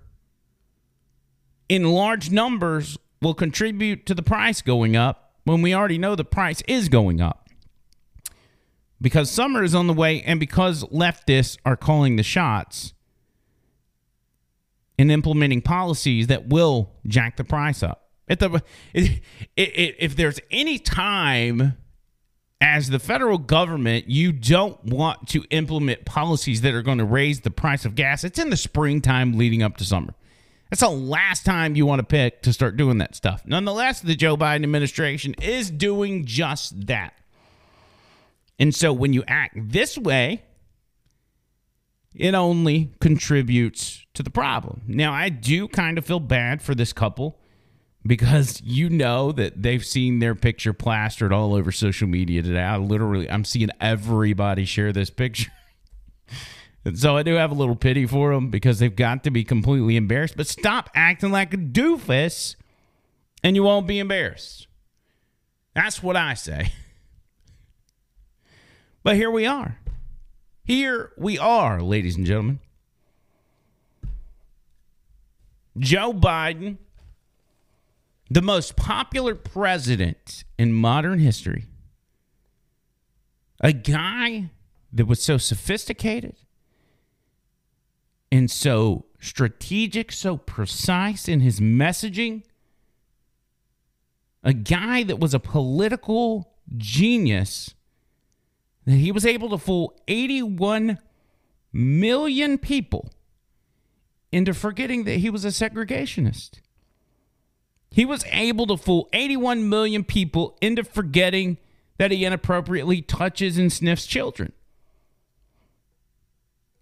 in 1.68 1.84
large 1.84 2.30
numbers 2.30 2.98
will 3.22 3.34
contribute 3.34 4.06
to 4.06 4.14
the 4.14 4.22
price 4.22 4.62
going 4.62 4.96
up 4.96 5.34
when 5.44 5.62
we 5.62 5.74
already 5.74 5.98
know 5.98 6.16
the 6.16 6.24
price 6.24 6.62
is 6.68 6.90
going 6.90 7.22
up. 7.22 7.45
Because 9.06 9.30
summer 9.30 9.62
is 9.62 9.76
on 9.76 9.86
the 9.86 9.94
way, 9.94 10.24
and 10.24 10.40
because 10.40 10.84
leftists 10.86 11.60
are 11.64 11.78
calling 11.78 12.16
the 12.16 12.24
shots 12.24 12.96
and 14.98 15.12
implementing 15.12 15.62
policies 15.62 16.26
that 16.26 16.48
will 16.48 16.90
jack 17.06 17.38
the 17.38 17.44
price 17.44 17.84
up. 17.84 18.10
If, 18.28 18.40
the, 18.40 18.64
if, 18.96 19.22
if 19.56 20.16
there's 20.16 20.40
any 20.50 20.80
time 20.80 21.78
as 22.60 22.90
the 22.90 22.98
federal 22.98 23.38
government 23.38 24.10
you 24.10 24.32
don't 24.32 24.84
want 24.84 25.28
to 25.28 25.44
implement 25.52 26.06
policies 26.06 26.62
that 26.62 26.74
are 26.74 26.82
going 26.82 26.98
to 26.98 27.06
raise 27.06 27.42
the 27.42 27.52
price 27.52 27.86
of 27.86 27.94
gas, 27.94 28.24
it's 28.24 28.40
in 28.40 28.50
the 28.50 28.58
springtime 28.58 29.38
leading 29.38 29.62
up 29.62 29.78
to 29.78 29.86
summer. 29.86 30.16
That's 30.72 30.82
the 30.82 30.90
last 30.90 31.46
time 31.46 31.76
you 31.76 31.86
want 31.86 32.00
to 32.00 32.08
pick 32.08 32.42
to 32.42 32.52
start 32.52 32.76
doing 32.76 32.98
that 32.98 33.14
stuff. 33.14 33.44
Nonetheless, 33.46 34.02
the 34.02 34.16
Joe 34.16 34.36
Biden 34.36 34.64
administration 34.64 35.36
is 35.44 35.70
doing 35.70 36.26
just 36.26 36.88
that. 36.88 37.14
And 38.60 38.74
so 38.74 38.94
when 38.94 39.14
you 39.14 39.24
act 39.28 39.56
this 39.56 39.98
way, 39.98 40.44
it 42.16 42.34
only 42.34 42.94
contributes 43.02 44.06
to 44.14 44.24
the 44.24 44.30
problem. 44.30 44.82
Now, 44.88 45.12
I 45.12 45.30
do 45.30 45.68
kind 45.68 45.98
of 45.98 46.06
feel 46.06 46.22
bad 46.22 46.62
for 46.62 46.74
this 46.74 46.94
couple 46.94 47.38
because 48.06 48.62
you 48.64 48.90
know 48.90 49.32
that 49.34 49.62
they've 49.62 49.86
seen 49.86 50.20
their 50.20 50.36
picture 50.36 50.74
plastered 50.74 51.34
all 51.34 51.54
over 51.54 51.72
social 51.72 52.08
media 52.08 52.42
today. 52.42 52.62
I 52.62 52.78
literally, 52.78 53.30
I'm 53.30 53.44
seeing 53.44 53.70
everybody 53.82 54.64
share 54.64 54.94
this 54.94 55.10
picture. 55.10 55.52
and 56.86 56.98
so 56.98 57.18
I 57.18 57.24
do 57.24 57.34
have 57.34 57.52
a 57.52 57.56
little 57.56 57.76
pity 57.76 58.06
for 58.06 58.34
them 58.34 58.50
because 58.50 58.80
they've 58.80 58.96
got 58.96 59.24
to 59.26 59.32
be 59.32 59.44
completely 59.44 59.98
embarrassed. 59.98 60.38
But 60.38 60.48
stop 60.48 60.90
acting 60.96 61.32
like 61.32 61.54
a 61.54 61.58
doofus 61.58 62.56
and 63.44 63.56
you 63.56 63.64
won't 63.64 63.88
be 63.88 64.00
embarrassed. 64.00 64.68
That's 65.74 66.02
what 66.02 66.16
I 66.16 66.36
say. 66.36 66.72
But 69.06 69.16
here 69.16 69.32
we 69.32 69.46
are. 69.46 69.78
Here 70.66 71.14
we 71.16 71.38
are, 71.40 71.82
ladies 71.82 72.18
and 72.18 72.26
gentlemen. 72.26 72.60
Joe 75.78 76.12
Biden 76.12 76.78
the 78.30 78.42
most 78.42 78.76
popular 78.76 79.36
president 79.36 80.44
in 80.58 80.74
modern 80.74 81.20
history, 81.20 81.66
a 83.62 83.72
guy 83.72 84.50
that 84.92 85.06
was 85.06 85.22
so 85.22 85.38
sophisticated 85.38 86.36
and 88.32 88.50
so 88.50 89.06
strategic, 89.20 90.12
so 90.12 90.38
precise 90.38 91.28
in 91.28 91.42
his 91.42 91.60
messaging, 91.60 92.44
a 94.44 94.54
guy 94.54 95.04
that 95.04 95.20
was 95.20 95.34
a 95.34 95.40
political 95.40 96.56
genius, 96.76 97.76
he 98.86 99.12
was 99.12 99.26
able 99.26 99.50
to 99.50 99.58
fool 99.58 99.96
81 100.08 101.00
million 101.74 102.58
people 102.58 103.10
into 104.32 104.54
forgetting 104.54 105.06
that 105.06 105.18
he 105.18 105.30
was 105.30 105.44
a 105.44 105.50
segregationist. 105.50 106.60
He 107.90 108.06
was 108.06 108.26
able 108.32 108.68
to 108.68 108.78
fool 108.78 109.10
81 109.14 109.70
million 109.70 110.04
people 110.04 110.58
into 110.62 110.84
forgetting 110.84 111.58
that 111.98 112.12
he 112.12 112.26
inappropriately 112.26 113.02
touches 113.02 113.58
and 113.58 113.72
sniffs 113.72 114.06
children. 114.06 114.52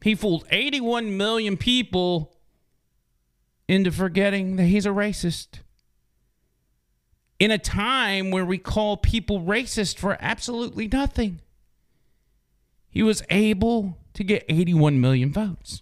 He 0.01 0.15
fooled 0.15 0.45
81 0.51 1.15
million 1.15 1.55
people 1.55 2.35
into 3.67 3.91
forgetting 3.91 4.57
that 4.57 4.65
he's 4.65 4.85
a 4.85 4.89
racist. 4.89 5.59
In 7.39 7.51
a 7.51 7.57
time 7.57 8.31
where 8.31 8.45
we 8.45 8.57
call 8.57 8.97
people 8.97 9.41
racist 9.41 9.97
for 9.97 10.17
absolutely 10.19 10.87
nothing, 10.87 11.39
he 12.93 13.01
was 13.01 13.23
able 13.32 13.97
to 14.13 14.23
get 14.23 14.45
81 14.47 15.01
million 15.01 15.34
votes. 15.34 15.82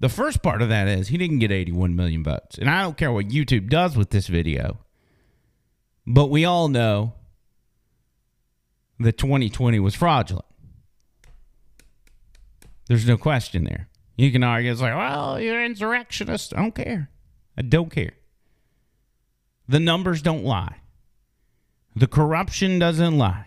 The 0.00 0.08
first 0.08 0.42
part 0.42 0.60
of 0.60 0.68
that 0.68 0.88
is 0.88 1.08
he 1.08 1.16
didn't 1.16 1.38
get 1.38 1.52
81 1.52 1.94
million 1.94 2.24
votes. 2.24 2.58
And 2.58 2.68
I 2.68 2.82
don't 2.82 2.96
care 2.96 3.12
what 3.12 3.28
YouTube 3.28 3.68
does 3.70 3.96
with 3.96 4.10
this 4.10 4.26
video, 4.26 4.80
but 6.04 6.26
we 6.30 6.44
all 6.44 6.66
know 6.66 7.14
that 8.98 9.18
2020 9.18 9.78
was 9.78 9.94
fraudulent. 9.94 10.44
There's 12.88 13.06
no 13.06 13.16
question 13.16 13.64
there. 13.64 13.88
You 14.16 14.32
can 14.32 14.42
argue, 14.42 14.72
it's 14.72 14.80
like, 14.80 14.96
well, 14.96 15.38
you're 15.38 15.64
insurrectionist. 15.64 16.52
I 16.56 16.62
don't 16.62 16.74
care. 16.74 17.10
I 17.56 17.62
don't 17.62 17.90
care. 17.90 18.14
The 19.68 19.78
numbers 19.78 20.22
don't 20.22 20.42
lie. 20.42 20.78
The 21.98 22.06
corruption 22.06 22.78
doesn't 22.78 23.18
lie. 23.18 23.46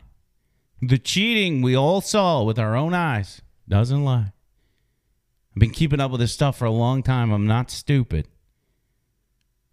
The 0.82 0.98
cheating 0.98 1.62
we 1.62 1.74
all 1.74 2.02
saw 2.02 2.44
with 2.44 2.60
our 2.60 2.76
own 2.76 2.94
eyes 2.94 3.42
doesn't 3.70 4.04
lie. 4.04 4.34
I've 5.56 5.60
been 5.60 5.72
keeping 5.72 6.02
up 6.02 6.12
with 6.12 6.20
this 6.20 6.34
stuff 6.34 6.58
for 6.58 6.66
a 6.66 6.72
long 6.72 7.02
time. 7.02 7.32
I'm 7.32 7.48
not 7.48 7.72
stupid. 7.72 8.28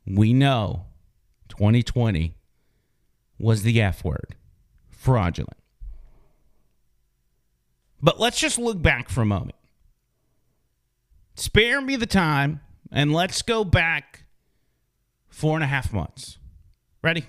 We 0.06 0.32
know 0.32 0.86
2020 1.48 2.36
was 3.36 3.64
the 3.64 3.82
F 3.82 4.04
word 4.04 4.36
fraudulent. 4.90 5.58
But 8.00 8.20
let's 8.20 8.38
just 8.38 8.60
look 8.60 8.80
back 8.80 9.08
for 9.08 9.22
a 9.22 9.26
moment. 9.26 9.56
spare 11.34 11.80
me 11.80 11.96
the 11.96 12.06
time 12.06 12.60
and 12.92 13.12
let's 13.12 13.42
go 13.42 13.64
back 13.64 14.26
four 15.28 15.56
and 15.56 15.64
a 15.64 15.68
half 15.68 15.92
months. 15.92 16.38
Ready? 17.02 17.26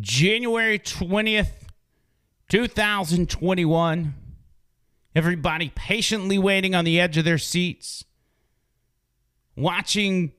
January 0.00 0.78
20th, 0.78 1.50
2021. 2.48 4.14
Everybody 5.14 5.70
patiently 5.74 6.38
waiting 6.38 6.74
on 6.74 6.86
the 6.86 6.98
edge 6.98 7.18
of 7.18 7.26
their 7.26 7.36
seats, 7.36 8.04
watching 9.54 10.32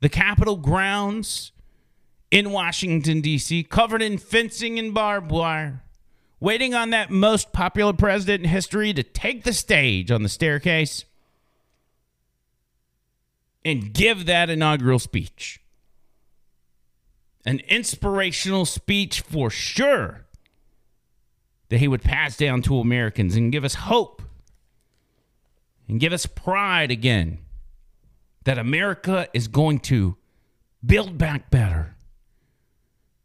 the 0.00 0.08
Capitol 0.08 0.56
grounds 0.56 1.52
in 2.32 2.50
Washington, 2.50 3.20
D.C., 3.20 3.62
covered 3.64 4.02
in 4.02 4.18
fencing 4.18 4.80
and 4.80 4.92
barbed 4.92 5.30
wire, 5.30 5.84
waiting 6.40 6.74
on 6.74 6.90
that 6.90 7.10
most 7.10 7.52
popular 7.52 7.92
president 7.92 8.42
in 8.42 8.50
history 8.50 8.92
to 8.92 9.04
take 9.04 9.44
the 9.44 9.52
stage 9.52 10.10
on 10.10 10.24
the 10.24 10.28
staircase 10.28 11.04
and 13.64 13.92
give 13.92 14.26
that 14.26 14.50
inaugural 14.50 14.98
speech. 14.98 15.60
An 17.46 17.60
inspirational 17.68 18.66
speech 18.66 19.20
for 19.20 19.48
sure 19.48 20.26
that 21.68 21.78
he 21.78 21.88
would 21.88 22.02
pass 22.02 22.36
down 22.36 22.60
to 22.62 22.78
Americans 22.78 23.36
and 23.36 23.52
give 23.52 23.64
us 23.64 23.74
hope 23.74 24.20
and 25.88 26.00
give 26.00 26.12
us 26.12 26.26
pride 26.26 26.90
again 26.90 27.38
that 28.44 28.58
America 28.58 29.28
is 29.32 29.48
going 29.48 29.78
to 29.80 30.16
build 30.84 31.18
back 31.18 31.50
better. 31.50 31.96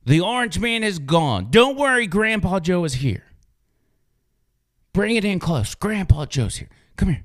The 0.05 0.19
orange 0.19 0.59
man 0.59 0.83
is 0.83 0.99
gone. 0.99 1.47
Don't 1.51 1.77
worry, 1.77 2.07
Grandpa 2.07 2.59
Joe 2.59 2.83
is 2.85 2.95
here. 2.95 3.25
Bring 4.93 5.15
it 5.15 5.23
in 5.23 5.39
close. 5.39 5.75
Grandpa 5.75 6.25
Joe's 6.25 6.57
here. 6.57 6.69
Come 6.95 7.09
here. 7.09 7.23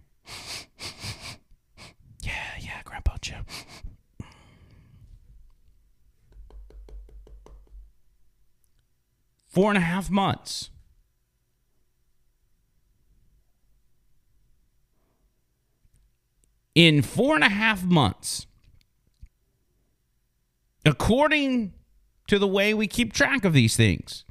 Yeah, 2.22 2.32
yeah, 2.60 2.82
Grandpa 2.84 3.16
Joe. 3.20 3.40
Four 9.56 9.70
and 9.70 9.78
a 9.78 9.80
half 9.80 10.10
months. 10.10 10.68
In 16.74 17.00
four 17.00 17.36
and 17.36 17.42
a 17.42 17.48
half 17.48 17.82
months, 17.82 18.46
according 20.84 21.72
to 22.26 22.38
the 22.38 22.46
way 22.46 22.74
we 22.74 22.86
keep 22.86 23.14
track 23.14 23.46
of 23.46 23.54
these 23.54 23.78
things, 23.78 24.26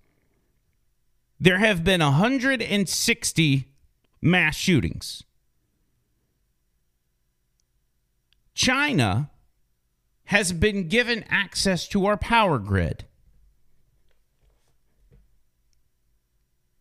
there 1.39 1.57
have 1.57 1.83
been 1.83 2.01
160 2.01 3.65
mass 4.21 4.55
shootings. 4.55 5.23
China 8.53 9.31
has 10.25 10.53
been 10.53 10.88
given 10.88 11.25
access 11.29 11.88
to 11.88 12.05
our 12.05 12.15
power 12.15 12.59
grid. 12.59 13.05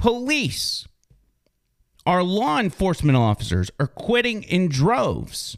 Police, 0.05 0.87
our 2.05 2.23
law 2.23 2.59
enforcement 2.59 3.17
officers 3.17 3.71
are 3.81 3.87
quitting 3.87 4.43
in 4.43 4.69
droves. 4.69 5.57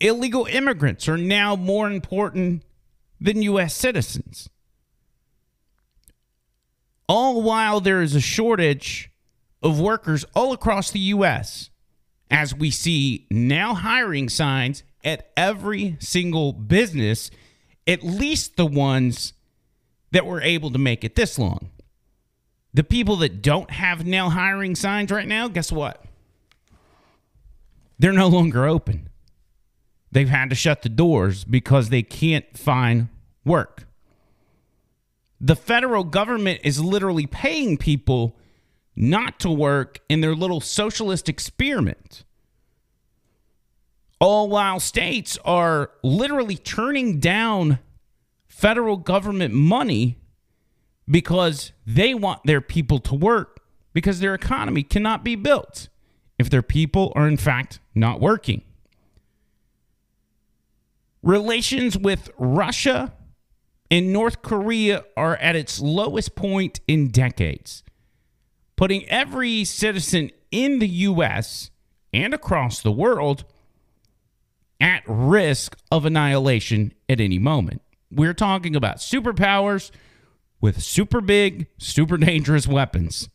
Illegal 0.00 0.46
immigrants 0.46 1.06
are 1.06 1.18
now 1.18 1.56
more 1.56 1.90
important 1.90 2.62
than 3.20 3.42
U.S. 3.42 3.74
citizens. 3.74 4.48
All 7.06 7.42
while 7.42 7.80
there 7.80 8.00
is 8.00 8.14
a 8.14 8.20
shortage 8.22 9.10
of 9.62 9.78
workers 9.78 10.24
all 10.34 10.54
across 10.54 10.90
the 10.90 11.00
U.S., 11.00 11.68
as 12.30 12.54
we 12.54 12.70
see 12.70 13.26
now 13.30 13.74
hiring 13.74 14.30
signs 14.30 14.84
at 15.04 15.30
every 15.36 15.98
single 16.00 16.54
business, 16.54 17.30
at 17.86 18.02
least 18.02 18.56
the 18.56 18.64
ones 18.64 19.34
that 20.12 20.24
were 20.24 20.40
able 20.40 20.70
to 20.70 20.78
make 20.78 21.04
it 21.04 21.14
this 21.14 21.38
long. 21.38 21.68
The 22.74 22.84
people 22.84 23.16
that 23.16 23.40
don't 23.40 23.70
have 23.70 24.04
nail 24.04 24.30
hiring 24.30 24.74
signs 24.74 25.12
right 25.12 25.28
now, 25.28 25.46
guess 25.46 25.70
what? 25.70 26.04
They're 28.00 28.12
no 28.12 28.26
longer 28.26 28.66
open. 28.66 29.08
They've 30.10 30.28
had 30.28 30.50
to 30.50 30.56
shut 30.56 30.82
the 30.82 30.88
doors 30.88 31.44
because 31.44 31.88
they 31.88 32.02
can't 32.02 32.58
find 32.58 33.08
work. 33.44 33.86
The 35.40 35.56
federal 35.56 36.04
government 36.04 36.60
is 36.64 36.82
literally 36.82 37.26
paying 37.26 37.76
people 37.76 38.36
not 38.96 39.38
to 39.40 39.50
work 39.50 40.00
in 40.08 40.20
their 40.20 40.34
little 40.34 40.60
socialist 40.60 41.28
experiment. 41.28 42.24
All 44.20 44.48
while 44.48 44.80
states 44.80 45.38
are 45.44 45.90
literally 46.02 46.56
turning 46.56 47.20
down 47.20 47.78
federal 48.46 48.96
government 48.96 49.52
money 49.52 50.18
because 51.08 51.72
they 51.86 52.14
want 52.14 52.42
their 52.44 52.60
people 52.60 52.98
to 53.00 53.14
work 53.14 53.60
because 53.92 54.20
their 54.20 54.34
economy 54.34 54.82
cannot 54.82 55.24
be 55.24 55.36
built 55.36 55.88
if 56.38 56.50
their 56.50 56.62
people 56.62 57.12
are, 57.14 57.28
in 57.28 57.36
fact, 57.36 57.78
not 57.94 58.20
working. 58.20 58.62
Relations 61.22 61.96
with 61.96 62.30
Russia 62.36 63.14
and 63.90 64.12
North 64.12 64.42
Korea 64.42 65.04
are 65.16 65.36
at 65.36 65.56
its 65.56 65.80
lowest 65.80 66.34
point 66.34 66.80
in 66.88 67.08
decades, 67.08 67.82
putting 68.76 69.08
every 69.08 69.64
citizen 69.64 70.30
in 70.50 70.80
the 70.80 70.88
U.S. 70.88 71.70
and 72.12 72.34
across 72.34 72.82
the 72.82 72.92
world 72.92 73.44
at 74.80 75.02
risk 75.06 75.76
of 75.90 76.04
annihilation 76.04 76.92
at 77.08 77.20
any 77.20 77.38
moment. 77.38 77.80
We're 78.10 78.34
talking 78.34 78.76
about 78.76 78.96
superpowers 78.98 79.90
with 80.64 80.82
super 80.82 81.20
big, 81.20 81.66
super 81.76 82.16
dangerous 82.30 82.66
weapons. 82.66 83.28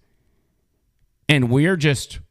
And 1.29 1.51
we're 1.51 1.77
just 1.77 2.21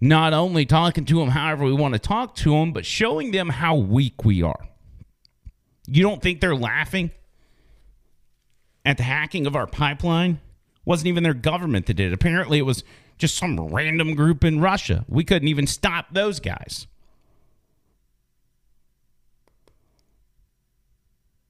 not 0.00 0.32
only 0.32 0.64
talking 0.64 1.04
to 1.04 1.18
them 1.18 1.28
however 1.28 1.66
we 1.66 1.74
want 1.74 1.92
to 1.92 2.00
talk 2.00 2.34
to 2.36 2.52
them, 2.52 2.72
but 2.72 2.86
showing 2.86 3.30
them 3.30 3.50
how 3.50 3.76
weak 3.76 4.24
we 4.24 4.42
are. 4.42 4.68
You 5.86 6.02
don't 6.02 6.22
think 6.22 6.40
they're 6.40 6.56
laughing 6.56 7.10
at 8.86 8.96
the 8.96 9.02
hacking 9.02 9.46
of 9.46 9.54
our 9.54 9.66
pipeline? 9.66 10.40
Wasn't 10.86 11.06
even 11.06 11.22
their 11.22 11.34
government 11.34 11.84
that 11.84 11.94
did 11.94 12.10
it. 12.10 12.14
Apparently, 12.14 12.56
it 12.56 12.62
was 12.62 12.84
just 13.18 13.36
some 13.36 13.60
random 13.60 14.14
group 14.14 14.44
in 14.44 14.62
Russia. 14.62 15.04
We 15.10 15.24
couldn't 15.24 15.48
even 15.48 15.66
stop 15.66 16.06
those 16.10 16.40
guys. 16.40 16.86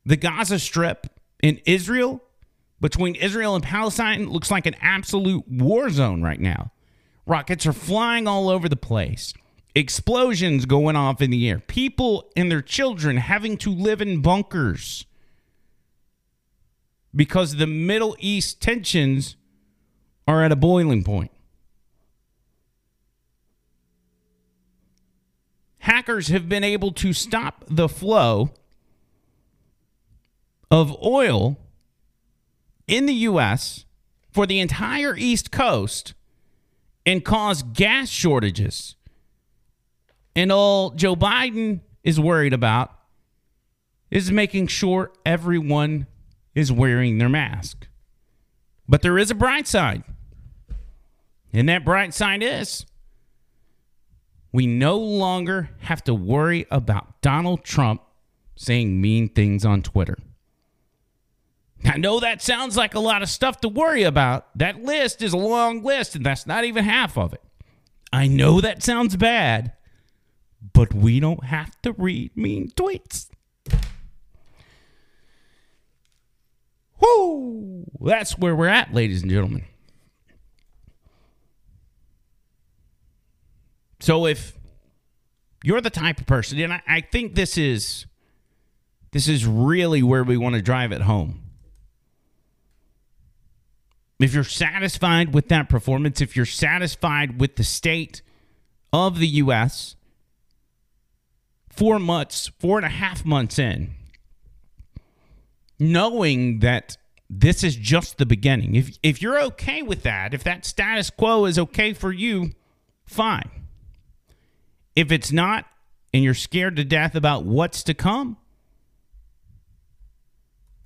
The 0.05 0.17
Gaza 0.17 0.59
Strip 0.59 1.07
in 1.45 1.61
Israel, 1.67 2.23
between 2.81 3.15
Israel 3.17 3.55
and 3.55 3.63
Palestine, 3.63 4.31
looks 4.31 4.51
like 4.51 4.65
an 4.65 4.75
absolute 4.81 5.47
war 5.47 5.91
zone 5.91 6.23
right 6.23 6.41
now. 6.41 6.73
Rockets 7.27 7.67
are 7.67 7.75
flying 7.75 8.27
all 8.27 8.49
over 8.49 8.67
the 8.67 8.77
place, 8.77 9.35
explosions 9.75 10.65
going 10.65 10.97
off 10.97 11.21
in 11.21 11.31
the 11.31 11.47
air, 11.47 11.59
people 11.59 12.33
and 12.35 12.51
their 12.51 12.63
children 12.63 13.19
having 13.19 13.59
to 13.59 13.71
live 13.71 14.01
in 14.01 14.23
bunkers 14.23 15.05
because 17.15 17.57
the 17.57 17.67
Middle 17.67 18.17
East 18.21 18.63
tensions 18.63 19.37
are 20.27 20.43
at 20.43 20.51
a 20.51 20.57
boiling 20.57 21.05
point. 21.05 21.31
Hackers 25.81 26.29
have 26.29 26.49
been 26.49 26.65
able 26.65 26.91
to 26.93 27.13
stop 27.13 27.67
the 27.69 27.91
flow 27.91 28.55
of 30.75 31.01
oil 31.05 31.57
in 32.89 33.07
the 33.07 33.15
U.S. 33.15 33.85
for 34.33 34.45
the 34.45 34.59
entire 34.59 35.17
East 35.17 35.53
Coast 35.53 36.15
and 37.07 37.25
cause 37.25 37.63
gas 37.63 38.09
shortages. 38.09 38.97
And 40.35 40.51
all 40.51 40.91
Joe 40.91 41.15
Biden 41.15 41.79
is 42.03 42.19
worried 42.19 42.53
about 42.53 42.91
is 44.11 44.33
making 44.33 44.67
sure 44.67 45.13
everyone 45.25 46.09
is 46.57 46.73
wearing 46.73 47.19
their 47.19 47.29
mask. 47.29 47.87
But 48.89 49.03
there 49.03 49.17
is 49.17 49.31
a 49.31 49.37
bright 49.37 49.69
side. 49.69 50.03
And 51.53 51.69
that 51.69 51.85
bright 51.85 52.13
side 52.13 52.43
is 52.43 52.85
we 54.51 54.67
no 54.67 54.99
longer 54.99 55.71
have 55.83 56.03
to 56.03 56.15
worry 56.15 56.67
about 56.69 57.23
Donald 57.23 57.63
Trump 57.63 58.03
saying 58.57 59.01
mean 59.01 59.29
things 59.29 59.65
on 59.65 59.81
Twitter. 59.81 60.17
I 61.85 61.99
know 61.99 62.21
that 62.21 62.41
sounds 62.41 62.77
like 62.77 62.95
a 62.95 63.01
lot 63.01 63.23
of 63.23 63.29
stuff 63.29 63.61
to 63.61 63.69
worry 63.69 64.05
about. 64.05 64.57
That 64.59 64.83
list 64.83 65.23
is 65.23 65.33
a 65.33 65.39
long 65.39 65.83
list, 65.83 66.17
and 66.17 66.25
that's 66.25 66.47
not 66.47 66.65
even 66.65 66.85
half 66.85 67.19
of 67.19 67.33
it. 67.33 67.43
I 68.13 68.27
know 68.27 68.61
that 68.61 68.83
sounds 68.83 69.17
bad, 69.17 69.73
but 70.73 70.95
we 70.95 71.21
don't 71.21 71.45
have 71.45 71.81
to 71.83 71.93
read 71.93 72.37
mean 72.37 72.71
tweets. 72.71 73.29
Whoo! 77.01 77.85
That's 78.01 78.39
where 78.39 78.57
we're 78.57 78.69
at, 78.69 78.95
ladies 78.95 79.23
and 79.23 79.31
gentlemen. 79.31 79.65
So 84.01 84.27
if 84.27 84.57
you're 85.63 85.81
the 85.81 85.91
type 85.91 86.21
of 86.21 86.27
person, 86.27 86.61
and 86.61 86.73
I, 86.75 86.83
I 86.87 87.01
think 87.01 87.35
this 87.35 87.59
is 87.59 88.07
this 89.13 89.29
is 89.29 89.47
really 89.47 90.03
where 90.03 90.25
we 90.25 90.37
want 90.37 90.55
to 90.55 90.63
drive 90.63 90.93
it 90.93 91.03
home. 91.03 91.44
If 94.21 94.33
you're 94.33 94.45
satisfied 94.45 95.35
with 95.35 95.49
that 95.49 95.69
performance, 95.69 96.21
if 96.21 96.37
you're 96.37 96.47
satisfied 96.47 97.41
with 97.41 97.57
the 97.57 97.65
state 97.65 98.23
of 98.93 99.19
the 99.19 99.27
U.S., 99.27 99.97
four 101.69 101.99
months, 101.99 102.51
four 102.59 102.79
and 102.79 102.87
a 102.87 102.91
half 102.91 103.25
months 103.25 103.59
in, 103.59 103.95
knowing 105.79 106.61
that 106.61 106.97
this 107.29 107.65
is 107.65 107.75
just 107.75 108.19
the 108.19 108.27
beginning. 108.27 108.77
If 108.77 108.99
if 109.03 109.21
you're 109.21 109.41
okay 109.43 109.83
with 109.83 110.03
that, 110.03 110.35
if 110.35 110.45
that 110.45 110.65
status 110.65 111.11
quo 111.11 111.47
is 111.47 111.59
okay 111.59 111.93
for 111.93 112.13
you, 112.13 112.53
fine. 113.05 113.51
If 114.95 115.11
it's 115.11 115.33
not 115.33 115.67
and 116.13 116.23
you're 116.23 116.35
scared 116.35 116.77
to 116.77 116.85
death 116.85 117.17
about 117.17 117.45
what's 117.45 117.83
to 117.85 117.95
come, 117.95 118.37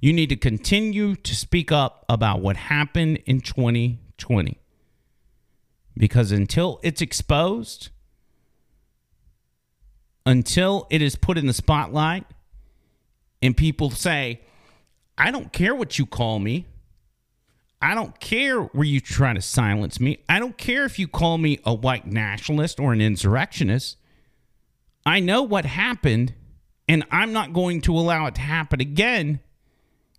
you 0.00 0.12
need 0.12 0.28
to 0.28 0.36
continue 0.36 1.16
to 1.16 1.34
speak 1.34 1.72
up 1.72 2.04
about 2.08 2.40
what 2.40 2.56
happened 2.56 3.18
in 3.26 3.40
2020. 3.40 4.58
Because 5.96 6.30
until 6.30 6.78
it's 6.84 7.02
exposed, 7.02 7.90
until 10.24 10.86
it 10.90 11.02
is 11.02 11.16
put 11.16 11.36
in 11.36 11.46
the 11.46 11.52
spotlight, 11.52 12.24
and 13.42 13.56
people 13.56 13.90
say, 13.90 14.40
I 15.16 15.32
don't 15.32 15.52
care 15.52 15.74
what 15.74 15.98
you 15.98 16.06
call 16.06 16.38
me. 16.38 16.66
I 17.80 17.94
don't 17.94 18.18
care 18.20 18.60
where 18.60 18.86
you 18.86 19.00
try 19.00 19.32
to 19.32 19.40
silence 19.40 19.98
me. 20.00 20.18
I 20.28 20.38
don't 20.38 20.56
care 20.56 20.84
if 20.84 20.98
you 20.98 21.08
call 21.08 21.38
me 21.38 21.58
a 21.64 21.74
white 21.74 22.06
nationalist 22.06 22.78
or 22.78 22.92
an 22.92 23.00
insurrectionist. 23.00 23.96
I 25.06 25.20
know 25.20 25.42
what 25.42 25.64
happened, 25.64 26.34
and 26.88 27.04
I'm 27.10 27.32
not 27.32 27.52
going 27.52 27.80
to 27.82 27.94
allow 27.96 28.26
it 28.26 28.34
to 28.36 28.40
happen 28.40 28.80
again 28.80 29.40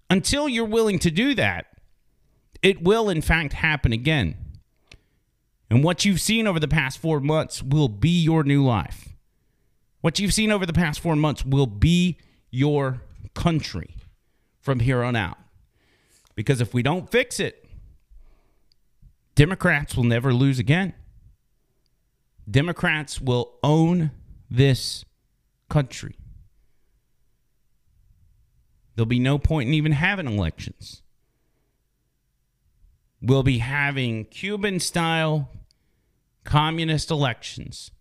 until 0.10 0.50
you're 0.50 0.66
willing 0.66 1.00
to 1.00 1.12
do 1.12 1.36
that, 1.36 1.68
it 2.62 2.82
will 2.82 3.10
in 3.10 3.22
fact 3.22 3.54
happen 3.54 3.94
again. 3.94 4.36
And 5.70 5.84
what 5.84 6.04
you've 6.04 6.22
seen 6.22 6.48
over 6.48 6.60
the 6.60 6.68
past 6.68 6.98
four 6.98 7.20
months 7.20 7.62
will 7.62 7.88
be 7.90 8.22
your 8.22 8.44
new 8.44 8.66
life. 8.66 9.10
What 10.02 10.20
you've 10.20 10.34
seen 10.34 10.52
over 10.52 10.66
the 10.66 10.74
past 10.74 11.00
four 11.00 11.16
months 11.16 11.46
will 11.46 11.68
be 11.68 12.18
your 12.50 13.02
country 13.36 13.96
from 14.60 14.80
here 14.80 15.04
on 15.04 15.16
out. 15.16 15.38
Because 16.36 16.62
if 16.62 16.74
we 16.74 16.82
don't 16.82 17.10
fix 17.10 17.40
it, 17.40 17.68
Democrats 19.36 19.96
will 19.96 20.04
never 20.04 20.34
lose 20.34 20.60
again. 20.60 20.94
Democrats 22.50 23.22
will 23.22 23.54
own 23.64 24.12
this 24.50 25.06
country. 25.70 26.16
There'll 29.00 29.08
be 29.08 29.18
no 29.18 29.40
point 29.40 29.70
in 29.70 29.74
even 29.76 29.94
having 29.94 30.28
elections. 30.28 31.04
We'll 33.22 33.44
be 33.44 33.60
having 33.60 34.26
Cuban 34.26 34.82
style 34.82 35.50
communist 36.44 37.10
elections. 37.10 37.92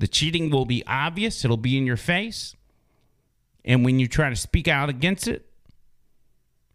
The 0.00 0.08
cheating 0.08 0.50
will 0.50 0.64
be 0.64 0.82
obvious, 0.84 1.44
it'll 1.44 1.56
be 1.56 1.78
in 1.78 1.86
your 1.86 1.96
face. 1.96 2.56
And 3.64 3.84
when 3.84 4.00
you 4.00 4.08
try 4.08 4.30
to 4.30 4.34
speak 4.34 4.66
out 4.66 4.88
against 4.88 5.28
it, 5.28 5.48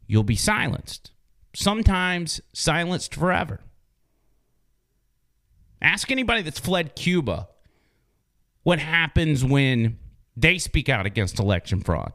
you'll 0.08 0.24
be 0.24 0.38
silenced. 0.38 1.12
Sometimes 1.54 2.40
silenced 2.54 3.16
forever. 3.16 3.60
Ask 5.82 6.10
anybody 6.10 6.42
that's 6.42 6.58
fled 6.58 6.96
Cuba 6.96 7.50
what 8.64 8.80
happens 8.80 9.44
when 9.44 10.00
they 10.36 10.58
speak 10.58 10.90
out 10.90 11.06
against 11.06 11.40
election 11.40 11.82
fraud. 11.82 12.14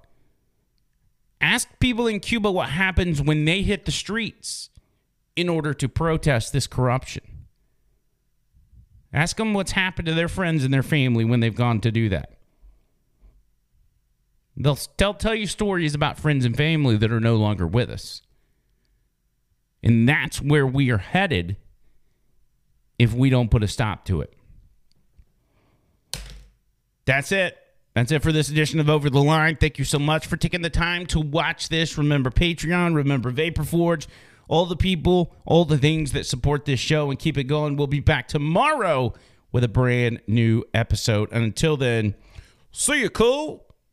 Ask 1.40 1.68
people 1.80 2.06
in 2.06 2.20
Cuba 2.20 2.50
what 2.50 2.70
happens 2.70 3.20
when 3.20 3.44
they 3.44 3.62
hit 3.62 3.84
the 3.84 3.92
streets 3.92 4.70
in 5.36 5.48
order 5.48 5.74
to 5.74 5.88
protest 5.88 6.52
this 6.52 6.66
corruption. 6.66 7.22
Ask 9.12 9.36
them 9.36 9.54
what's 9.54 9.72
happened 9.72 10.06
to 10.06 10.14
their 10.14 10.28
friends 10.28 10.64
and 10.64 10.72
their 10.72 10.82
family 10.82 11.24
when 11.24 11.40
they've 11.40 11.54
gone 11.54 11.80
to 11.80 11.90
do 11.90 12.08
that. 12.08 12.32
They'll 14.56 14.76
tell, 14.76 15.14
tell 15.14 15.34
you 15.34 15.46
stories 15.46 15.94
about 15.94 16.18
friends 16.18 16.44
and 16.44 16.56
family 16.56 16.96
that 16.96 17.12
are 17.12 17.20
no 17.20 17.36
longer 17.36 17.66
with 17.66 17.90
us. 17.90 18.22
And 19.82 20.08
that's 20.08 20.40
where 20.40 20.66
we 20.66 20.90
are 20.90 20.98
headed 20.98 21.56
if 22.98 23.12
we 23.12 23.28
don't 23.28 23.50
put 23.50 23.62
a 23.62 23.68
stop 23.68 24.06
to 24.06 24.22
it. 24.22 24.32
That's 27.04 27.30
it. 27.30 27.56
That's 27.96 28.12
it 28.12 28.22
for 28.22 28.30
this 28.30 28.50
edition 28.50 28.78
of 28.78 28.90
Over 28.90 29.08
the 29.08 29.22
Line. 29.22 29.56
Thank 29.56 29.78
you 29.78 29.84
so 29.86 29.98
much 29.98 30.26
for 30.26 30.36
taking 30.36 30.60
the 30.60 30.68
time 30.68 31.06
to 31.06 31.18
watch 31.18 31.70
this. 31.70 31.96
Remember 31.96 32.28
Patreon, 32.28 32.94
remember 32.94 33.32
Vaporforge, 33.32 34.06
all 34.48 34.66
the 34.66 34.76
people, 34.76 35.34
all 35.46 35.64
the 35.64 35.78
things 35.78 36.12
that 36.12 36.26
support 36.26 36.66
this 36.66 36.78
show 36.78 37.08
and 37.08 37.18
keep 37.18 37.38
it 37.38 37.44
going. 37.44 37.74
We'll 37.74 37.86
be 37.86 38.00
back 38.00 38.28
tomorrow 38.28 39.14
with 39.50 39.64
a 39.64 39.68
brand 39.68 40.20
new 40.26 40.62
episode. 40.74 41.30
And 41.32 41.42
until 41.42 41.78
then, 41.78 42.16
see 42.70 43.00
you 43.00 43.08
cool. 43.08 43.65